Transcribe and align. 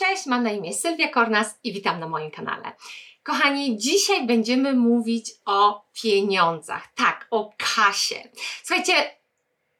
Cześć, 0.00 0.26
mam 0.26 0.42
na 0.42 0.52
imię 0.52 0.74
Sylwia 0.74 1.08
Kornas 1.08 1.58
i 1.64 1.72
witam 1.72 2.00
na 2.00 2.08
moim 2.08 2.30
kanale. 2.30 2.72
Kochani, 3.22 3.78
dzisiaj 3.78 4.26
będziemy 4.26 4.72
mówić 4.72 5.30
o 5.44 5.84
pieniądzach, 6.02 6.88
tak, 6.94 7.26
o 7.30 7.52
kasie. 7.58 8.28
Słuchajcie, 8.62 8.92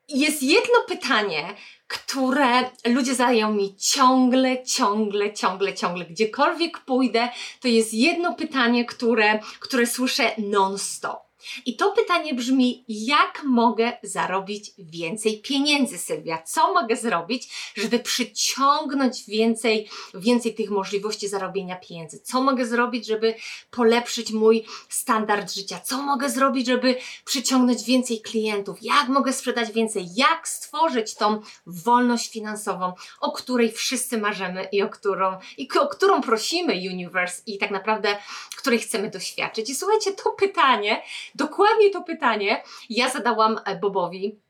jest 0.09 0.43
jedno 0.43 0.75
pytanie, 0.89 1.55
które 1.87 2.71
ludzie 2.87 3.15
zadają 3.15 3.53
mi 3.53 3.77
ciągle, 3.77 4.65
ciągle, 4.65 5.33
ciągle, 5.33 5.75
ciągle. 5.75 6.05
Gdziekolwiek 6.05 6.79
pójdę, 6.79 7.29
to 7.61 7.69
jest 7.69 7.95
jedno 7.95 8.35
pytanie, 8.35 8.85
które, 8.85 9.39
które 9.61 9.87
słyszę 9.87 10.31
non-stop. 10.39 11.30
I 11.67 11.77
to 11.77 11.93
pytanie 11.93 12.35
brzmi, 12.35 12.85
jak 12.89 13.43
mogę 13.45 13.93
zarobić 14.03 14.71
więcej 14.79 15.41
pieniędzy, 15.41 15.99
Sylwia? 15.99 16.43
Co 16.43 16.75
mogę 16.75 16.97
zrobić, 16.97 17.73
żeby 17.77 17.99
przyciągnąć 17.99 19.25
więcej, 19.27 19.89
więcej 20.15 20.55
tych 20.55 20.71
możliwości 20.71 21.29
zarobienia 21.29 21.77
pieniędzy? 21.77 22.21
Co 22.21 22.43
mogę 22.43 22.67
zrobić, 22.67 23.07
żeby 23.07 23.35
polepszyć 23.71 24.33
mój 24.33 24.65
standard 24.89 25.53
życia? 25.53 25.81
Co 25.81 26.03
mogę 26.03 26.31
zrobić, 26.31 26.67
żeby 26.67 26.97
przyciągnąć 27.25 27.83
więcej 27.83 28.21
klientów? 28.21 28.79
Jak 28.83 29.09
mogę 29.09 29.33
sprzedać 29.33 29.73
więcej? 29.73 30.07
Jak 30.17 30.49
stworzyć 30.49 31.15
tą 31.15 31.41
wolność 31.67 32.31
finansową, 32.31 32.93
o 33.21 33.33
której 33.33 33.73
wszyscy 33.73 34.19
marzymy 34.19 34.69
i 34.73 34.83
o 34.83 34.89
którą, 34.89 35.39
i 35.59 35.69
o 35.81 35.89
którą 35.89 36.23
prosimy 36.23 36.73
Universe 36.73 37.43
i 37.47 37.59
tak 37.59 37.71
naprawdę, 37.71 38.17
której 38.61 38.79
chcemy 38.79 39.11
doświadczyć? 39.11 39.71
I 39.71 39.75
słuchajcie, 39.75 40.13
to 40.13 40.31
pytanie 40.31 41.03
Dokładnie 41.35 41.91
to 41.91 42.03
pytanie 42.03 42.63
ja 42.91 43.11
zadałam 43.11 43.61
e, 43.65 43.79
Bobowi 43.79 44.41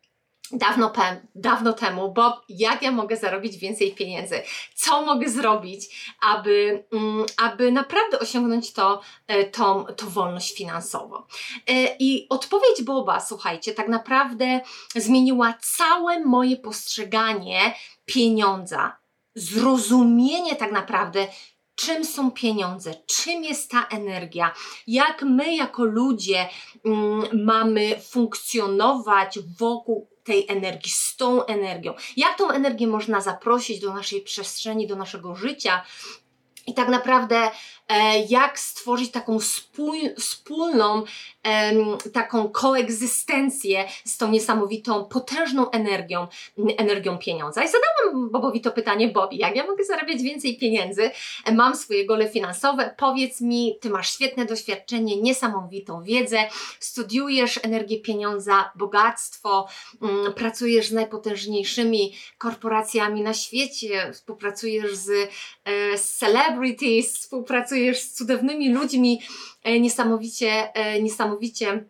dawno, 0.53 0.93
dawno 1.35 1.73
temu, 1.73 2.13
Bob, 2.13 2.45
jak 2.49 2.83
ja 2.83 2.93
mogę 2.93 3.17
zarobić 3.17 3.59
więcej 3.59 3.93
pieniędzy? 3.93 4.43
Co 4.75 5.07
mogę 5.07 5.29
zrobić, 5.29 6.15
aby, 6.23 6.85
mm, 6.93 7.27
aby 7.37 7.73
naprawdę 7.73 8.19
osiągnąć 8.19 8.73
to, 8.73 9.01
e, 9.27 9.45
tą, 9.45 9.85
tą 9.85 10.09
wolność 10.09 10.57
finansową? 10.57 11.17
E, 11.17 11.97
I 11.99 12.27
odpowiedź 12.29 12.83
Boba, 12.83 13.21
słuchajcie, 13.21 13.75
tak 13.75 13.89
naprawdę 13.89 14.61
zmieniła 14.95 15.55
całe 15.61 16.21
moje 16.21 16.57
postrzeganie 16.57 17.75
pieniądza, 18.05 18.97
zrozumienie 19.35 20.57
tak 20.57 20.73
naprawdę, 20.73 21.29
czym 21.81 22.05
są 22.05 22.31
pieniądze, 22.31 22.95
czym 23.07 23.45
jest 23.45 23.71
ta 23.71 23.87
energia, 23.87 24.55
jak 24.87 25.23
my 25.23 25.57
jako 25.57 25.85
ludzie 25.85 26.49
mm, 26.85 27.45
mamy 27.45 28.01
funkcjonować 28.01 29.39
wokół 29.59 30.11
tej 30.25 30.47
energii, 30.49 30.91
z 30.91 31.17
tą 31.17 31.45
energią. 31.45 31.95
Jak 32.17 32.39
tą 32.39 32.51
energię 32.51 32.87
można 32.87 33.21
zaprosić 33.21 33.81
do 33.81 33.95
naszej 33.95 34.23
przestrzeni, 34.23 34.87
do 34.87 34.97
naszego 34.97 35.35
życia, 35.35 35.85
i 36.67 36.75
tak 36.75 36.89
naprawdę 36.89 37.51
jak 38.29 38.59
stworzyć 38.59 39.11
taką 39.11 39.39
wspólną, 40.19 41.03
taką 42.13 42.49
koegzystencję 42.49 43.85
z 44.05 44.17
tą 44.17 44.31
niesamowitą, 44.31 45.05
potężną 45.05 45.71
energią, 45.71 46.27
energią 46.79 47.19
pieniądza. 47.19 47.65
I 47.65 47.69
zadałam 47.69 48.31
Bobowi 48.31 48.61
to 48.61 48.71
pytanie, 48.71 49.09
Bobi, 49.09 49.39
jak 49.39 49.57
ja 49.57 49.67
mogę 49.67 49.85
zarabiać 49.85 50.23
więcej 50.23 50.59
pieniędzy? 50.59 51.11
Mam 51.53 51.77
swoje 51.77 52.07
gole 52.07 52.29
finansowe, 52.29 52.95
powiedz 52.97 53.41
mi, 53.41 53.79
ty 53.81 53.91
masz 53.91 54.15
świetne 54.15 54.45
doświadczenie, 54.45 55.23
niesamowitą 55.23 56.03
wiedzę, 56.03 56.39
studiujesz 56.81 57.61
energię 57.63 58.01
pieniądza, 58.01 58.71
bogactwo, 58.75 59.69
mm, 60.03 60.33
pracujesz 60.33 60.89
z 60.89 60.93
najpotężniejszymi 60.93 62.15
korporacjami 62.39 63.23
na 63.23 63.35
świecie, 63.35 64.11
współpracujesz 64.13 64.95
z, 64.95 65.11
e, 65.65 65.99
z 65.99 66.19
celebrities, 66.19 67.19
współpracujesz 67.19 67.80
z 67.95 68.13
cudownymi 68.13 68.73
ludźmi, 68.73 69.21
e, 69.63 69.81
niesamowicie, 69.81 70.75
e, 70.75 71.03
niesamowicie 71.03 71.85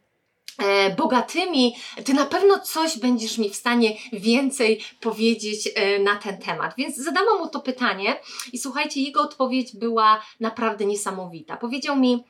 e, 0.59 0.97
bogatymi, 0.97 1.75
ty 2.05 2.15
na 2.15 2.27
pewno 2.27 2.59
coś 2.59 2.99
będziesz 2.99 3.39
mi 3.39 3.51
w 3.51 3.57
stanie 3.57 3.97
więcej 4.13 4.81
powiedzieć 5.01 5.69
na 6.01 6.17
ten 6.17 6.39
temat. 6.39 6.75
Więc 6.79 6.97
zadałam 6.97 7.39
mu 7.39 7.49
to 7.49 7.61
pytanie 7.61 8.21
i 8.53 8.59
słuchajcie, 8.59 9.01
jego 9.01 9.21
odpowiedź 9.21 9.77
była 9.77 10.23
naprawdę 10.41 10.87
niesamowita. 10.87 11.57
Powiedział 11.57 11.97
mi: 11.97 12.25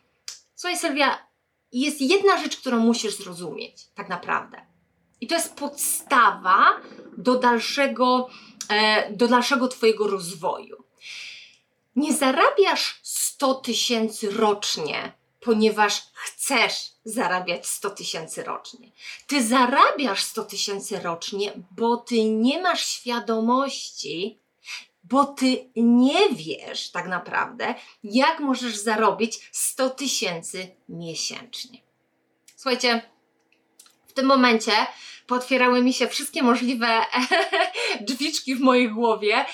Słuchaj, 0.55 0.79
Sylwia, 0.79 1.19
jest 1.73 2.01
jedna 2.01 2.39
rzecz, 2.39 2.57
którą 2.57 2.79
musisz 2.79 3.17
zrozumieć, 3.17 3.87
tak 3.95 4.09
naprawdę. 4.09 4.67
I 5.21 5.27
to 5.27 5.35
jest 5.35 5.55
podstawa 5.55 6.81
do 7.17 7.39
dalszego, 7.39 8.29
do 9.11 9.29
dalszego 9.29 9.69
Twojego 9.69 10.07
rozwoju 10.07 10.80
nie 11.97 12.15
zarabiasz 12.15 13.01
100 13.03 13.55
tysięcy 13.55 14.31
rocznie, 14.31 15.13
ponieważ 15.41 16.03
chcesz 16.15 16.91
zarabiać 17.05 17.67
100 17.67 17.91
tysięcy 17.91 18.43
rocznie. 18.43 18.91
Ty 19.27 19.45
zarabiasz 19.45 20.25
100 20.25 20.45
tysięcy 20.45 21.01
rocznie, 21.01 21.53
bo 21.71 21.97
ty 21.97 22.25
nie 22.25 22.63
masz 22.63 22.87
świadomości, 22.87 24.39
bo 25.05 25.25
ty 25.25 25.71
nie 25.77 26.29
wiesz 26.31 26.91
tak 26.91 27.09
naprawdę, 27.09 27.75
jak 28.05 28.41
możesz 28.41 28.77
zarobić 28.77 29.49
100 29.53 29.91
tysięcy 29.91 30.77
miesięcznie. 30.89 31.79
Słuchajcie, 32.57 33.03
w 34.09 34.13
tym 34.13 34.27
momencie 34.27 34.73
potwierały 35.27 35.83
mi 35.83 35.93
się 35.93 36.09
wszystkie 36.09 36.43
możliwe 36.43 37.01
drzwiczki 38.01 38.55
w 38.57 38.61
mojej 38.61 38.91
głowie 38.91 39.45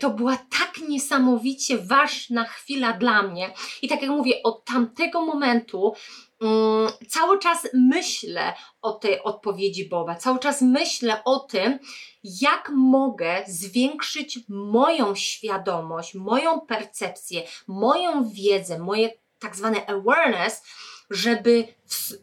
to 0.00 0.10
była 0.10 0.36
tak 0.36 0.88
niesamowicie 0.88 1.78
ważna 1.78 2.44
chwila 2.44 2.92
dla 2.92 3.22
mnie. 3.22 3.50
I 3.82 3.88
tak 3.88 4.02
jak 4.02 4.10
mówię, 4.10 4.32
od 4.44 4.64
tamtego 4.64 5.22
momentu 5.22 5.94
um, 6.40 6.88
cały 7.08 7.38
czas 7.38 7.68
myślę 7.74 8.52
o 8.82 8.92
tej 8.92 9.22
odpowiedzi 9.22 9.88
Boba, 9.88 10.14
cały 10.14 10.38
czas 10.38 10.62
myślę 10.62 11.24
o 11.24 11.38
tym, 11.38 11.78
jak 12.24 12.70
mogę 12.74 13.44
zwiększyć 13.46 14.38
moją 14.48 15.14
świadomość, 15.14 16.14
moją 16.14 16.60
percepcję, 16.60 17.42
moją 17.66 18.28
wiedzę, 18.28 18.78
moje 18.78 19.10
tak 19.38 19.56
zwane 19.56 19.86
awareness 19.86 20.62
żeby 21.10 21.64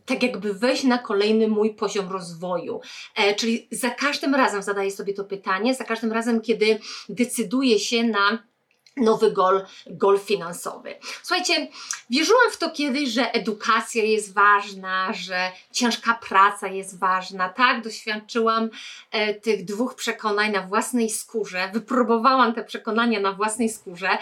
tak 0.05 0.23
jakby 0.23 0.53
wejść 0.53 0.83
na 0.83 0.97
kolejny 0.97 1.47
mój 1.47 1.73
poziom 1.73 2.11
rozwoju. 2.11 2.81
E, 3.15 3.35
czyli 3.35 3.67
za 3.71 3.89
każdym 3.89 4.35
razem 4.35 4.63
zadaję 4.63 4.91
sobie 4.91 5.13
to 5.13 5.23
pytanie, 5.23 5.75
za 5.75 5.83
każdym 5.83 6.11
razem, 6.11 6.41
kiedy 6.41 6.79
decyduję 7.09 7.79
się 7.79 8.03
na 8.03 8.43
nowy 8.97 9.31
gol, 9.31 9.65
gol 9.87 10.19
finansowy. 10.19 10.95
Słuchajcie, 11.23 11.67
wierzyłam 12.09 12.51
w 12.51 12.57
to 12.57 12.71
kiedyś, 12.71 13.09
że 13.09 13.31
edukacja 13.31 14.03
jest 14.03 14.33
ważna, 14.33 15.13
że 15.13 15.51
ciężka 15.71 16.19
praca 16.29 16.67
jest 16.67 16.99
ważna. 16.99 17.49
Tak, 17.49 17.83
doświadczyłam 17.83 18.69
e, 19.11 19.33
tych 19.33 19.65
dwóch 19.65 19.95
przekonań 19.95 20.51
na 20.51 20.61
własnej 20.61 21.09
skórze, 21.09 21.69
wypróbowałam 21.73 22.53
te 22.53 22.63
przekonania 22.63 23.19
na 23.19 23.31
własnej 23.31 23.69
skórze. 23.69 24.17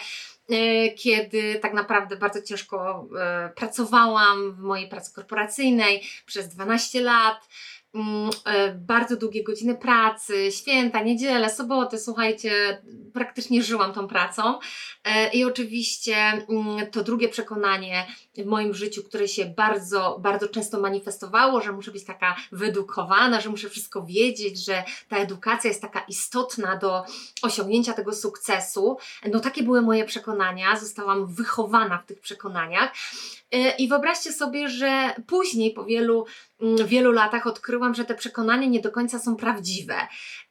E, 0.50 0.90
kiedy 0.90 1.60
tak 1.62 1.74
naprawdę 1.74 2.18
bardzo 2.18 2.42
ciężko 2.42 3.08
e, 3.20 3.50
pracowałam 3.56 4.52
w 4.52 4.60
mojej 4.60 4.90
pracy 4.90 5.14
korporacyjnej 5.14 6.04
przez 6.26 6.50
12 6.50 7.02
lat. 7.02 7.50
Mm, 7.96 8.30
e, 8.46 8.72
bardzo 8.74 9.18
długie 9.18 9.44
godziny 9.44 9.76
pracy, 9.76 10.52
święta, 10.52 11.04
niedziele, 11.04 11.50
soboty, 11.50 12.00
słuchajcie, 12.00 12.82
praktycznie 13.14 13.64
żyłam 13.64 13.94
tą 13.94 14.08
pracą. 14.08 14.60
I 15.34 15.46
oczywiście 15.46 16.16
mm, 16.16 16.92
to 16.92 17.04
drugie 17.04 17.30
przekonanie 17.30 18.08
w 18.38 18.46
moim 18.46 18.74
życiu, 18.74 19.04
które 19.04 19.28
się 19.28 19.46
bardzo, 19.46 20.20
bardzo 20.22 20.48
często 20.48 20.80
manifestowało, 20.80 21.62
że 21.62 21.72
muszę 21.72 21.92
być 21.92 22.06
taka 22.06 22.36
wyedukowana, 22.52 23.42
że 23.42 23.50
muszę 23.50 23.70
wszystko 23.70 24.06
wiedzieć, 24.06 24.66
że 24.66 24.84
ta 25.10 25.18
edukacja 25.18 25.68
jest 25.68 25.82
taka 25.82 26.00
istotna 26.00 26.78
do 26.78 27.04
osiągnięcia 27.42 27.94
tego 27.94 28.14
sukcesu. 28.14 28.98
No 29.32 29.40
takie 29.40 29.64
były 29.64 29.82
moje 29.82 30.06
przekonania, 30.06 30.80
zostałam 30.80 31.28
wychowana 31.28 31.98
w 31.98 32.06
tych 32.06 32.20
przekonaniach. 32.20 32.94
E, 33.54 33.76
I 33.76 33.88
wyobraźcie 33.88 34.34
sobie, 34.34 34.70
że 34.70 35.16
później, 35.28 35.72
po 35.72 35.86
wielu, 35.86 36.26
mm, 36.62 36.88
wielu 36.88 37.12
latach, 37.12 37.48
odkryłam, 37.48 37.96
że 37.96 38.06
te 38.06 38.16
przekonania 38.16 38.68
nie 38.68 38.80
do 38.80 38.92
końca 38.92 39.20
są 39.20 39.36
prawdziwe, 39.36 39.96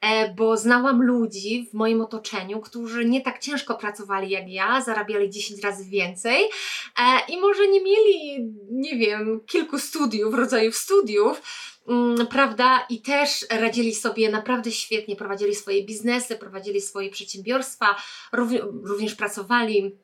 e, 0.00 0.34
bo 0.34 0.56
znałam 0.56 1.02
ludzi 1.02 1.68
w 1.70 1.74
moim 1.74 2.00
otoczeniu, 2.00 2.60
którzy 2.60 3.04
nie 3.04 3.20
tak 3.20 3.38
ciężko 3.38 3.74
pracowali 3.74 4.30
jak 4.30 4.48
ja, 4.48 4.80
zarabiali 4.80 5.30
10 5.30 5.60
razy 5.60 5.84
więcej 5.84 6.44
e, 6.44 7.32
i 7.32 7.40
może 7.40 7.68
nie 7.72 7.80
mieli, 7.80 8.52
nie 8.70 8.96
wiem, 8.96 9.40
kilku 9.46 9.78
studiów, 9.78 10.34
rodzajów 10.34 10.76
studiów, 10.76 11.42
mm, 11.88 12.26
prawda? 12.26 12.86
I 12.90 13.02
też 13.02 13.46
radzili 13.50 13.94
sobie 13.94 14.30
naprawdę 14.30 14.72
świetnie, 14.72 15.16
prowadzili 15.16 15.54
swoje 15.54 15.84
biznesy, 15.84 16.36
prowadzili 16.36 16.80
swoje 16.80 17.10
przedsiębiorstwa, 17.10 17.96
również 18.84 19.14
pracowali 19.14 19.98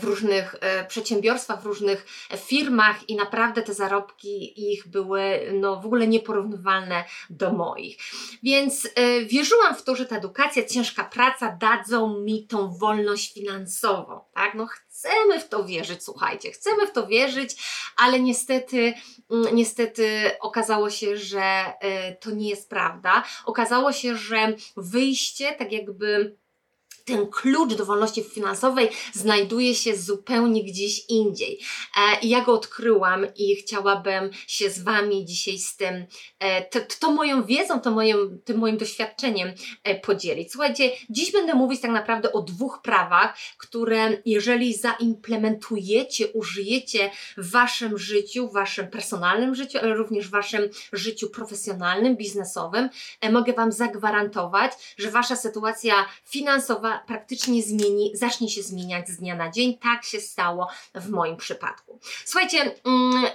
w 0.00 0.04
różnych 0.04 0.54
e, 0.60 0.84
przedsiębiorstwach, 0.84 1.62
w 1.62 1.66
różnych 1.66 2.06
firmach 2.36 3.08
i 3.08 3.16
naprawdę 3.16 3.62
te 3.62 3.74
zarobki 3.74 4.70
ich 4.72 4.88
były 4.88 5.52
no, 5.52 5.80
w 5.80 5.86
ogóle 5.86 6.06
nieporównywalne 6.06 7.04
do 7.30 7.52
moich. 7.52 7.98
Więc 8.42 8.88
e, 8.94 9.24
wierzyłam 9.24 9.74
w 9.74 9.82
to, 9.82 9.96
że 9.96 10.06
ta 10.06 10.16
edukacja, 10.16 10.64
ciężka 10.64 11.04
praca 11.04 11.56
dadzą 11.60 12.18
mi 12.18 12.46
tą 12.46 12.74
wolność 12.74 13.34
finansową. 13.34 14.20
Tak? 14.34 14.54
No, 14.54 14.66
chcemy 14.66 15.40
w 15.40 15.48
to 15.48 15.64
wierzyć, 15.64 16.04
słuchajcie, 16.04 16.50
chcemy 16.50 16.86
w 16.86 16.92
to 16.92 17.06
wierzyć, 17.06 17.56
ale 17.96 18.20
niestety, 18.20 18.94
mm, 19.30 19.56
niestety 19.56 20.30
okazało 20.40 20.90
się, 20.90 21.16
że 21.16 21.72
to 22.20 22.30
nie 22.30 22.48
jest 22.48 22.70
prawda. 22.70 23.24
Okazało 23.44 23.92
się, 23.92 24.16
że 24.16 24.54
wyjście 24.76 25.52
tak 25.52 25.72
jakby 25.72 26.36
ten 27.04 27.26
klucz 27.26 27.74
do 27.74 27.84
wolności 27.84 28.24
finansowej 28.24 28.88
znajduje 29.12 29.74
się 29.74 29.96
zupełnie 29.96 30.64
gdzieś 30.64 31.04
indziej. 31.08 31.60
E, 31.96 32.20
I 32.20 32.28
ja 32.28 32.44
go 32.44 32.52
odkryłam 32.52 33.26
i 33.36 33.56
chciałabym 33.56 34.30
się 34.46 34.70
z 34.70 34.82
Wami 34.82 35.24
dzisiaj 35.24 35.58
z 35.58 35.76
tym, 35.76 36.06
e, 36.38 36.62
to, 37.00 37.12
moją 37.12 37.44
wiedzą, 37.44 37.80
to 37.80 37.90
moim, 37.90 38.40
tym 38.44 38.58
moim 38.58 38.76
doświadczeniem 38.76 39.52
e, 39.84 40.00
podzielić. 40.00 40.52
Słuchajcie, 40.52 40.90
dziś 41.10 41.32
będę 41.32 41.54
mówić 41.54 41.80
tak 41.80 41.90
naprawdę 41.90 42.32
o 42.32 42.42
dwóch 42.42 42.80
prawach, 42.82 43.36
które 43.58 44.22
jeżeli 44.26 44.74
zaimplementujecie, 44.74 46.28
użyjecie 46.28 47.10
w 47.36 47.50
Waszym 47.50 47.98
życiu, 47.98 48.48
w 48.48 48.52
Waszym 48.52 48.90
personalnym 48.90 49.54
życiu, 49.54 49.78
ale 49.82 49.94
również 49.94 50.28
w 50.28 50.30
Waszym 50.30 50.68
życiu 50.92 51.30
profesjonalnym, 51.30 52.16
biznesowym, 52.16 52.88
mogę 53.32 53.52
Wam 53.52 53.72
zagwarantować, 53.72 54.72
że 54.98 55.10
Wasza 55.10 55.36
sytuacja 55.36 55.94
finansowa 56.24 56.91
praktycznie 57.06 57.62
zmieni, 57.62 58.10
zacznie 58.14 58.48
się 58.48 58.62
zmieniać 58.62 59.08
z 59.08 59.16
dnia 59.16 59.36
na 59.36 59.50
dzień. 59.50 59.78
Tak 59.78 60.04
się 60.04 60.20
stało 60.20 60.68
w 60.94 61.10
moim 61.10 61.36
przypadku. 61.36 61.98
Słuchajcie, 62.24 62.74
mm, 62.84 63.26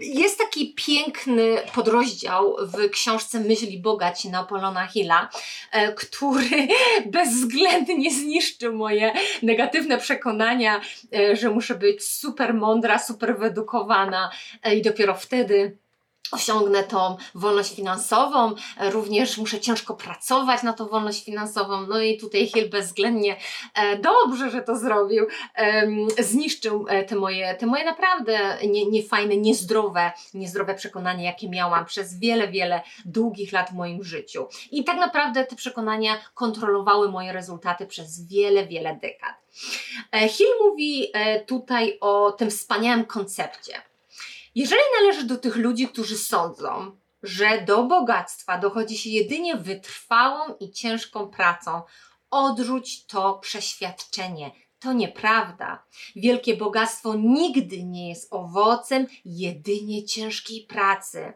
jest 0.00 0.38
taki 0.38 0.74
piękny 0.74 1.56
podrozdział 1.74 2.56
w 2.60 2.90
książce 2.90 3.40
Myśli 3.40 3.78
Bogaci 3.80 4.30
Napoleona 4.30 4.86
Hilla, 4.86 5.28
e, 5.72 5.92
który 5.92 6.68
bezwzględnie 7.06 8.10
zniszczył 8.10 8.74
moje 8.74 9.12
negatywne 9.42 9.98
przekonania, 9.98 10.80
e, 11.14 11.36
że 11.36 11.50
muszę 11.50 11.74
być 11.74 12.04
super 12.04 12.54
mądra, 12.54 12.98
super 12.98 13.38
wyedukowana 13.38 14.30
e, 14.62 14.76
i 14.76 14.82
dopiero 14.82 15.14
wtedy 15.14 15.82
osiągnę 16.30 16.84
tą 16.84 17.16
wolność 17.34 17.74
finansową, 17.76 18.54
również 18.80 19.38
muszę 19.38 19.60
ciężko 19.60 19.94
pracować 19.94 20.62
na 20.62 20.72
tą 20.72 20.88
wolność 20.88 21.24
finansową. 21.24 21.86
No 21.86 22.00
i 22.00 22.18
tutaj 22.18 22.46
Hill 22.46 22.70
bezwzględnie 22.70 23.36
e, 23.74 23.98
dobrze, 23.98 24.50
że 24.50 24.62
to 24.62 24.76
zrobił, 24.76 25.26
e, 25.54 25.86
zniszczył 26.18 26.86
te 27.08 27.16
moje, 27.16 27.54
te 27.54 27.66
moje 27.66 27.84
naprawdę 27.84 28.58
nie, 28.68 28.86
niefajne, 28.86 29.36
niezdrowe, 29.36 30.12
niezdrowe 30.34 30.74
przekonania, 30.74 31.24
jakie 31.24 31.48
miałam 31.48 31.84
przez 31.84 32.18
wiele, 32.18 32.48
wiele 32.48 32.82
długich 33.04 33.52
lat 33.52 33.70
w 33.70 33.74
moim 33.74 34.04
życiu. 34.04 34.46
I 34.70 34.84
tak 34.84 34.96
naprawdę 34.96 35.46
te 35.46 35.56
przekonania 35.56 36.18
kontrolowały 36.34 37.10
moje 37.10 37.32
rezultaty 37.32 37.86
przez 37.86 38.28
wiele, 38.28 38.66
wiele 38.66 38.98
dekad. 39.02 39.34
E, 40.12 40.28
Hill 40.28 40.46
mówi 40.60 41.10
e, 41.12 41.40
tutaj 41.40 41.98
o 42.00 42.32
tym 42.32 42.50
wspaniałym 42.50 43.04
koncepcie 43.04 43.91
jeżeli 44.54 44.82
należysz 45.00 45.24
do 45.24 45.36
tych 45.36 45.56
ludzi, 45.56 45.88
którzy 45.88 46.18
sądzą, 46.18 46.96
że 47.22 47.64
do 47.64 47.84
bogactwa 47.84 48.58
dochodzi 48.58 48.98
się 48.98 49.10
jedynie 49.10 49.56
wytrwałą 49.56 50.54
i 50.60 50.70
ciężką 50.70 51.28
pracą, 51.28 51.82
odrzuć 52.30 53.06
to 53.06 53.38
przeświadczenie. 53.38 54.50
To 54.78 54.92
nieprawda. 54.92 55.84
Wielkie 56.16 56.56
bogactwo 56.56 57.14
nigdy 57.14 57.82
nie 57.84 58.08
jest 58.08 58.32
owocem 58.32 59.06
jedynie 59.24 60.04
ciężkiej 60.04 60.66
pracy. 60.66 61.32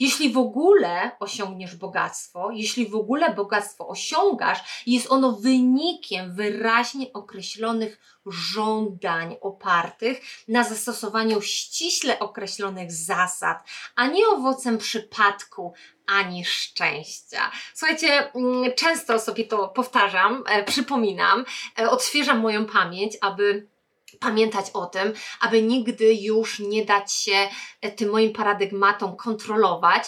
Jeśli 0.00 0.32
w 0.32 0.38
ogóle 0.38 1.10
osiągniesz 1.20 1.76
bogactwo, 1.76 2.50
jeśli 2.50 2.88
w 2.88 2.94
ogóle 2.94 3.34
bogactwo 3.34 3.88
osiągasz, 3.88 4.84
jest 4.86 5.10
ono 5.10 5.32
wynikiem 5.32 6.34
wyraźnie 6.34 7.12
określonych 7.12 7.98
żądań 8.26 9.36
opartych 9.40 10.20
na 10.48 10.64
zastosowaniu 10.64 11.40
ściśle 11.40 12.18
określonych 12.18 12.92
zasad, 12.92 13.58
a 13.96 14.06
nie 14.06 14.28
owocem 14.28 14.78
przypadku 14.78 15.72
ani 16.06 16.44
szczęścia. 16.44 17.50
Słuchajcie, 17.74 18.32
mm, 18.34 18.72
często 18.72 19.20
sobie 19.20 19.44
to 19.44 19.68
powtarzam, 19.68 20.44
e, 20.46 20.64
przypominam, 20.64 21.44
e, 21.78 21.90
odświeżam 21.90 22.38
moją 22.38 22.66
pamięć, 22.66 23.16
aby 23.20 23.73
pamiętać 24.20 24.66
o 24.74 24.86
tym, 24.86 25.12
aby 25.40 25.62
nigdy 25.62 26.14
już 26.14 26.58
nie 26.58 26.84
dać 26.84 27.12
się 27.12 27.48
e, 27.80 27.90
tym 27.90 28.10
moim 28.10 28.32
paradygmatom 28.32 29.16
kontrolować. 29.16 30.04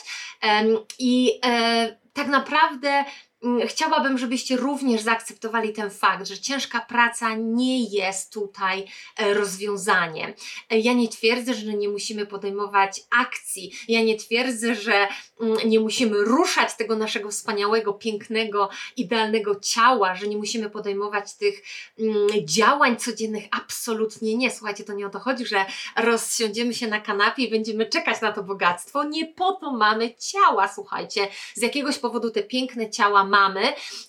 I 0.99 1.41
tak 2.12 2.29
naprawdę 2.29 3.05
chciałabym, 3.67 4.19
żebyście 4.19 4.57
również 4.57 5.03
zaakceptowali 5.03 5.73
ten 5.73 5.91
fakt, 5.91 6.29
że 6.29 6.39
ciężka 6.39 6.81
praca 6.81 7.35
nie 7.35 7.85
jest 7.85 8.33
tutaj 8.33 8.85
e, 9.17 9.35
rozwiązaniem. 9.35 10.33
E, 10.71 10.79
ja 10.79 10.93
nie 10.93 11.09
twierdzę, 11.09 11.55
że 11.55 11.75
nie 11.75 11.89
musimy 11.89 12.27
podejmować 12.27 13.01
akcji, 13.21 13.73
ja 13.89 14.03
nie 14.03 14.17
twierdzę, 14.17 14.75
że 14.75 15.09
mm, 15.41 15.59
nie 15.65 15.81
musimy 15.81 16.25
ruszać 16.25 16.75
tego 16.77 16.97
naszego 16.97 17.31
wspaniałego, 17.31 17.93
pięknego, 17.93 18.69
idealnego 18.97 19.61
ciała, 19.61 20.15
że 20.15 20.29
nie 20.29 20.37
musimy 20.37 20.71
podejmować 20.71 21.35
tych 21.35 21.63
mm, 21.99 22.29
działań 22.45 22.97
codziennych. 22.97 23.45
Absolutnie 23.51 24.37
nie. 24.37 24.51
Słuchajcie, 24.51 24.85
to 24.85 24.93
nie 24.93 25.07
o 25.07 25.11
to 25.11 25.19
chodzi, 25.19 25.47
że 25.47 25.65
rozsiądziemy 25.97 26.75
się 26.75 26.87
na 26.87 27.01
kanapie 27.01 27.45
i 27.45 27.51
będziemy 27.51 27.87
czekać 27.87 28.21
na 28.21 28.33
to 28.33 28.43
bogactwo. 28.43 29.05
Nie 29.05 29.27
po 29.27 29.53
to 29.53 29.73
mamy 29.73 30.15
ciała, 30.15 30.69
słuchajcie. 30.69 31.29
Z 31.55 31.63
jakiegoś 31.63 31.99
powodu 31.99 32.31
te 32.31 32.43
piękne 32.43 32.91
ciała 32.91 33.25
mamy 33.25 33.36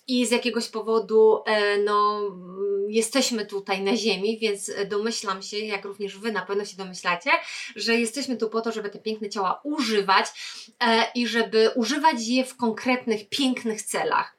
i 0.07 0.25
z 0.25 0.31
jakiegoś 0.31 0.67
powodu 0.67 1.43
e, 1.45 1.77
no, 1.77 2.21
jesteśmy 2.87 3.45
tutaj 3.45 3.81
na 3.81 3.95
Ziemi, 3.95 4.39
więc 4.39 4.71
domyślam 4.89 5.41
się, 5.41 5.57
jak 5.57 5.85
również 5.85 6.17
Wy 6.17 6.31
na 6.31 6.41
pewno 6.41 6.65
się 6.65 6.77
domyślacie, 6.77 7.29
że 7.75 7.95
jesteśmy 7.95 8.37
tu 8.37 8.49
po 8.49 8.61
to, 8.61 8.71
żeby 8.71 8.89
te 8.89 8.99
piękne 8.99 9.29
ciała 9.29 9.61
używać 9.63 10.25
e, 10.79 11.11
i 11.15 11.27
żeby 11.27 11.71
używać 11.75 12.27
je 12.27 12.45
w 12.45 12.57
konkretnych, 12.57 13.29
pięknych 13.29 13.81
celach 13.81 14.37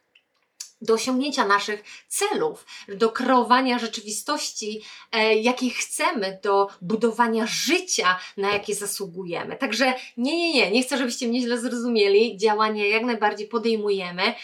do 0.80 0.94
osiągnięcia 0.94 1.46
naszych 1.46 1.84
celów, 2.08 2.66
do 2.88 3.10
kreowania 3.10 3.78
rzeczywistości, 3.78 4.82
e, 5.12 5.34
jakiej 5.34 5.70
chcemy, 5.70 6.38
do 6.42 6.68
budowania 6.82 7.46
życia, 7.46 8.18
na 8.36 8.52
jakie 8.52 8.74
zasługujemy. 8.74 9.56
Także 9.56 9.94
nie, 10.16 10.36
nie, 10.36 10.52
nie, 10.52 10.70
nie 10.70 10.82
chcę, 10.82 10.98
żebyście 10.98 11.28
mnie 11.28 11.40
źle 11.40 11.58
zrozumieli. 11.58 12.36
Działania 12.36 12.86
jak 12.86 13.02
najbardziej 13.02 13.48
podejmujemy 13.48 14.34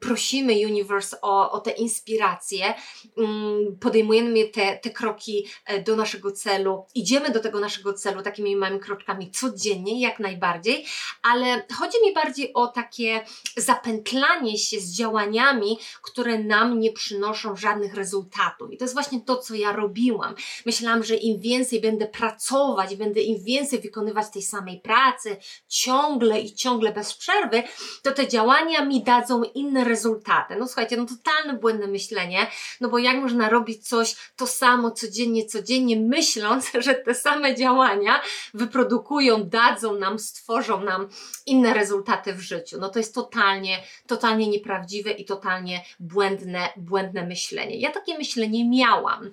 prosimy 0.00 0.52
Universe 0.52 1.20
o, 1.22 1.50
o 1.50 1.60
te 1.60 1.70
inspiracje, 1.70 2.74
mm, 3.18 3.76
podejmujemy 3.80 4.44
te, 4.44 4.78
te 4.82 4.90
kroki 4.90 5.46
e, 5.64 5.82
do 5.82 5.96
naszego 5.96 6.32
celu, 6.32 6.86
idziemy 6.94 7.30
do 7.30 7.40
tego 7.40 7.60
naszego 7.60 7.92
celu 7.92 8.22
takimi 8.22 8.56
małymi 8.56 8.80
kroczkami 8.80 9.30
codziennie, 9.30 10.00
jak 10.00 10.18
najbardziej, 10.18 10.84
ale 11.22 11.66
chodzi 11.78 11.98
mi 12.06 12.14
bardziej 12.14 12.54
o 12.54 12.66
takie 12.66 13.24
zapętlanie 13.56 14.58
się 14.58 14.80
z 14.80 14.94
działaniami, 14.94 15.78
które 16.02 16.38
nam 16.38 16.80
nie 16.80 16.92
przynoszą 16.92 17.56
żadnych 17.56 17.94
rezultatów. 17.94 18.72
I 18.72 18.76
to 18.76 18.84
jest 18.84 18.94
właśnie 18.94 19.20
to, 19.20 19.36
co 19.36 19.54
ja 19.54 19.72
robiłam. 19.72 20.34
Myślałam, 20.66 21.04
że 21.04 21.14
im 21.14 21.40
więcej 21.40 21.80
będę 21.80 22.06
pracować, 22.06 22.96
będę 22.96 23.20
im 23.20 23.44
więcej 23.44 23.80
wykonywać 23.80 24.30
tej 24.32 24.42
samej 24.42 24.80
pracy, 24.80 25.36
ciągle 25.68 26.40
i 26.40 26.54
ciągle 26.54 26.92
bez 26.92 27.14
przerwy, 27.14 27.62
to 28.02 28.12
te 28.12 28.28
działania 28.28 28.84
mi 28.84 28.97
dadzą 29.02 29.42
inne 29.42 29.84
rezultaty. 29.84 30.56
No 30.56 30.66
słuchajcie, 30.66 30.96
no 30.96 31.06
totalne 31.06 31.54
błędne 31.60 31.86
myślenie, 31.86 32.46
no 32.80 32.88
bo 32.88 32.98
jak 32.98 33.16
można 33.16 33.48
robić 33.48 33.88
coś 33.88 34.16
to 34.36 34.46
samo 34.46 34.90
codziennie, 34.90 35.46
codziennie, 35.46 35.96
myśląc, 35.96 36.70
że 36.84 36.94
te 36.94 37.14
same 37.14 37.54
działania 37.54 38.20
wyprodukują, 38.54 39.44
dadzą 39.44 39.94
nam, 39.94 40.18
stworzą 40.18 40.84
nam 40.84 41.08
inne 41.46 41.74
rezultaty 41.74 42.34
w 42.34 42.40
życiu. 42.40 42.78
No 42.80 42.88
to 42.88 42.98
jest 42.98 43.14
totalnie, 43.14 43.82
totalnie 44.06 44.48
nieprawdziwe 44.48 45.10
i 45.10 45.24
totalnie 45.24 45.84
błędne, 46.00 46.68
błędne 46.76 47.26
myślenie. 47.26 47.76
Ja 47.76 47.90
takie 47.90 48.18
myślenie 48.18 48.68
miałam. 48.68 49.30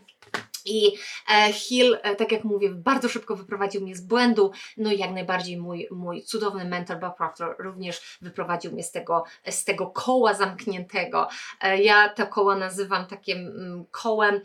I 0.66 0.98
e, 1.30 1.54
Hill, 1.54 1.98
e, 2.02 2.16
tak 2.16 2.32
jak 2.32 2.44
mówię, 2.44 2.70
bardzo 2.70 3.10
szybko 3.10 3.36
wyprowadził 3.36 3.82
mnie 3.82 3.96
z 3.96 4.02
błędu, 4.02 4.52
no 4.78 4.92
i 4.92 4.98
jak 4.98 5.12
najbardziej 5.12 5.58
mój, 5.58 5.88
mój 5.92 6.24
cudowny 6.24 6.66
mentor 6.66 7.00
Bob 7.00 7.18
Proctor 7.18 7.56
również 7.60 8.18
wyprowadził 8.22 8.72
mnie 8.72 8.84
z 8.84 8.92
tego, 8.92 9.24
z 9.50 9.64
tego 9.64 9.88
koła 9.88 10.34
zamkniętego. 10.34 11.28
E, 11.62 11.82
ja 11.82 12.10
to 12.10 12.28
koło 12.28 12.56
nazywam 12.56 13.06
takim 13.06 13.38
mm, 13.38 13.86
kołem 13.92 14.42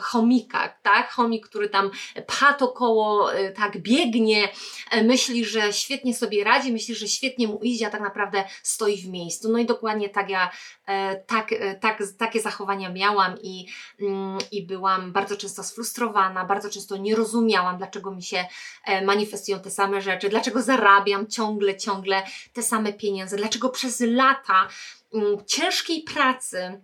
chomika, 0.00 0.74
tak? 0.82 1.10
Chomik, 1.10 1.48
który 1.48 1.68
tam 1.68 1.90
pcha 2.26 2.52
to 2.52 2.68
koło, 2.68 3.30
tak 3.56 3.78
biegnie, 3.78 4.48
myśli, 5.02 5.44
że 5.44 5.72
świetnie 5.72 6.14
sobie 6.14 6.44
radzi, 6.44 6.72
myśli, 6.72 6.94
że 6.94 7.08
świetnie 7.08 7.48
mu 7.48 7.58
idzie, 7.62 7.86
a 7.86 7.90
tak 7.90 8.00
naprawdę 8.00 8.44
stoi 8.62 8.96
w 8.96 9.08
miejscu. 9.08 9.52
No 9.52 9.58
i 9.58 9.66
dokładnie 9.66 10.08
tak 10.08 10.30
ja, 10.30 10.50
tak, 11.26 11.50
tak, 11.80 12.02
takie 12.18 12.40
zachowania 12.40 12.90
miałam 12.90 13.34
i, 13.42 13.66
mm, 14.00 14.38
i 14.52 14.66
byłam 14.66 15.12
bardzo 15.12 15.36
często 15.36 15.63
sfrustrowana, 15.64 16.44
bardzo 16.44 16.70
często 16.70 16.96
nie 16.96 17.16
rozumiałam, 17.16 17.78
dlaczego 17.78 18.10
mi 18.10 18.22
się 18.22 18.44
e, 18.84 19.04
manifestują 19.04 19.60
te 19.60 19.70
same 19.70 20.02
rzeczy, 20.02 20.28
dlaczego 20.28 20.62
zarabiam 20.62 21.26
ciągle, 21.26 21.76
ciągle 21.76 22.22
te 22.52 22.62
same 22.62 22.92
pieniądze, 22.92 23.36
dlaczego 23.36 23.68
przez 23.68 24.00
lata 24.00 24.68
mm, 25.14 25.44
ciężkiej 25.46 26.02
pracy, 26.02 26.80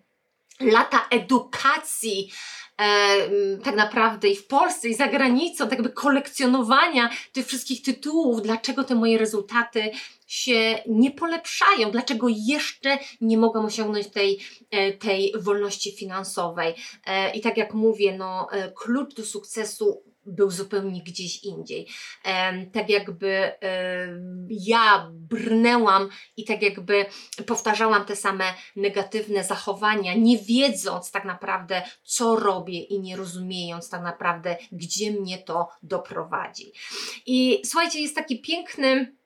lata 0.60 1.06
edukacji, 1.10 2.30
e, 2.78 3.56
tak 3.58 3.76
naprawdę 3.76 4.28
i 4.28 4.36
w 4.36 4.46
Polsce, 4.46 4.88
i 4.88 4.94
za 4.94 5.06
granicą, 5.06 5.64
tak 5.64 5.78
jakby 5.78 5.90
kolekcjonowania 5.90 7.10
tych 7.32 7.46
wszystkich 7.46 7.82
tytułów, 7.82 8.42
dlaczego 8.42 8.84
te 8.84 8.94
moje 8.94 9.18
rezultaty 9.18 9.90
się 10.26 10.78
nie 10.88 11.10
polepszają, 11.10 11.90
dlaczego 11.90 12.26
jeszcze 12.28 12.98
nie 13.20 13.38
mogłam 13.38 13.64
osiągnąć 13.64 14.08
tej, 14.08 14.40
e, 14.70 14.92
tej 14.92 15.32
wolności 15.38 15.92
finansowej. 15.92 16.74
E, 17.06 17.30
I 17.30 17.40
tak 17.40 17.56
jak 17.56 17.74
mówię, 17.74 18.16
no, 18.18 18.48
klucz 18.74 19.14
do 19.14 19.24
sukcesu 19.24 20.09
był 20.26 20.50
zupełnie 20.50 21.02
gdzieś 21.02 21.44
indziej. 21.44 21.88
Tak 22.72 22.90
jakby 22.90 23.52
ja 24.48 25.10
brnęłam 25.12 26.08
i 26.36 26.44
tak 26.44 26.62
jakby 26.62 27.06
powtarzałam 27.46 28.04
te 28.04 28.16
same 28.16 28.44
negatywne 28.76 29.44
zachowania, 29.44 30.14
nie 30.14 30.38
wiedząc 30.38 31.10
tak 31.10 31.24
naprawdę, 31.24 31.82
co 32.04 32.36
robię 32.36 32.80
i 32.80 33.00
nie 33.00 33.16
rozumiejąc 33.16 33.90
tak 33.90 34.02
naprawdę, 34.02 34.56
gdzie 34.72 35.10
mnie 35.10 35.38
to 35.38 35.68
doprowadzi. 35.82 36.72
I 37.26 37.62
słuchajcie, 37.64 38.00
jest 38.00 38.14
taki 38.14 38.40
piękny 38.40 39.20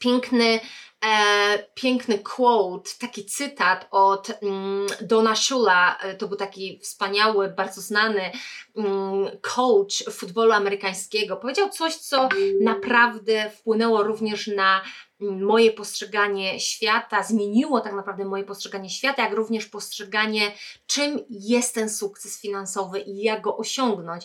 piękny, 0.00 0.60
e, 1.04 1.58
piękny 1.74 2.18
quote, 2.18 2.90
taki 3.00 3.26
cytat 3.26 3.88
od 3.90 4.30
mm, 4.42 4.86
Dona 5.00 5.36
Shula, 5.36 5.98
e, 5.98 6.14
to 6.14 6.28
był 6.28 6.36
taki 6.36 6.80
wspaniały, 6.82 7.48
bardzo 7.48 7.80
znany 7.80 8.30
mm, 8.76 9.28
coach 9.40 10.04
futbolu 10.12 10.52
amerykańskiego. 10.52 11.36
Powiedział 11.36 11.68
coś, 11.68 11.94
co 11.94 12.28
naprawdę 12.60 13.50
wpłynęło 13.50 14.02
również 14.02 14.46
na 14.46 14.80
mm, 15.20 15.44
moje 15.44 15.72
postrzeganie 15.72 16.60
świata, 16.60 17.22
zmieniło 17.22 17.80
tak 17.80 17.92
naprawdę 17.92 18.24
moje 18.24 18.44
postrzeganie 18.44 18.90
świata, 18.90 19.22
jak 19.22 19.32
również 19.32 19.66
postrzeganie, 19.66 20.52
czym 20.86 21.24
jest 21.30 21.74
ten 21.74 21.90
sukces 21.90 22.40
finansowy 22.40 23.00
i 23.00 23.22
jak 23.22 23.40
go 23.40 23.56
osiągnąć. 23.56 24.24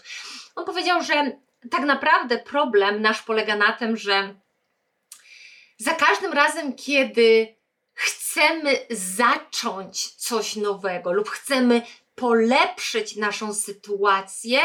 On 0.55 0.65
powiedział, 0.65 1.03
że 1.03 1.31
tak 1.71 1.81
naprawdę 1.81 2.37
problem 2.37 3.01
nasz 3.01 3.21
polega 3.21 3.55
na 3.55 3.71
tym, 3.71 3.97
że 3.97 4.35
za 5.77 5.93
każdym 5.93 6.33
razem, 6.33 6.75
kiedy 6.75 7.55
chcemy 7.93 8.85
zacząć 8.89 10.11
coś 10.11 10.55
nowego 10.55 11.13
lub 11.13 11.29
chcemy 11.29 11.81
polepszyć 12.15 13.15
naszą 13.15 13.53
sytuację, 13.53 14.59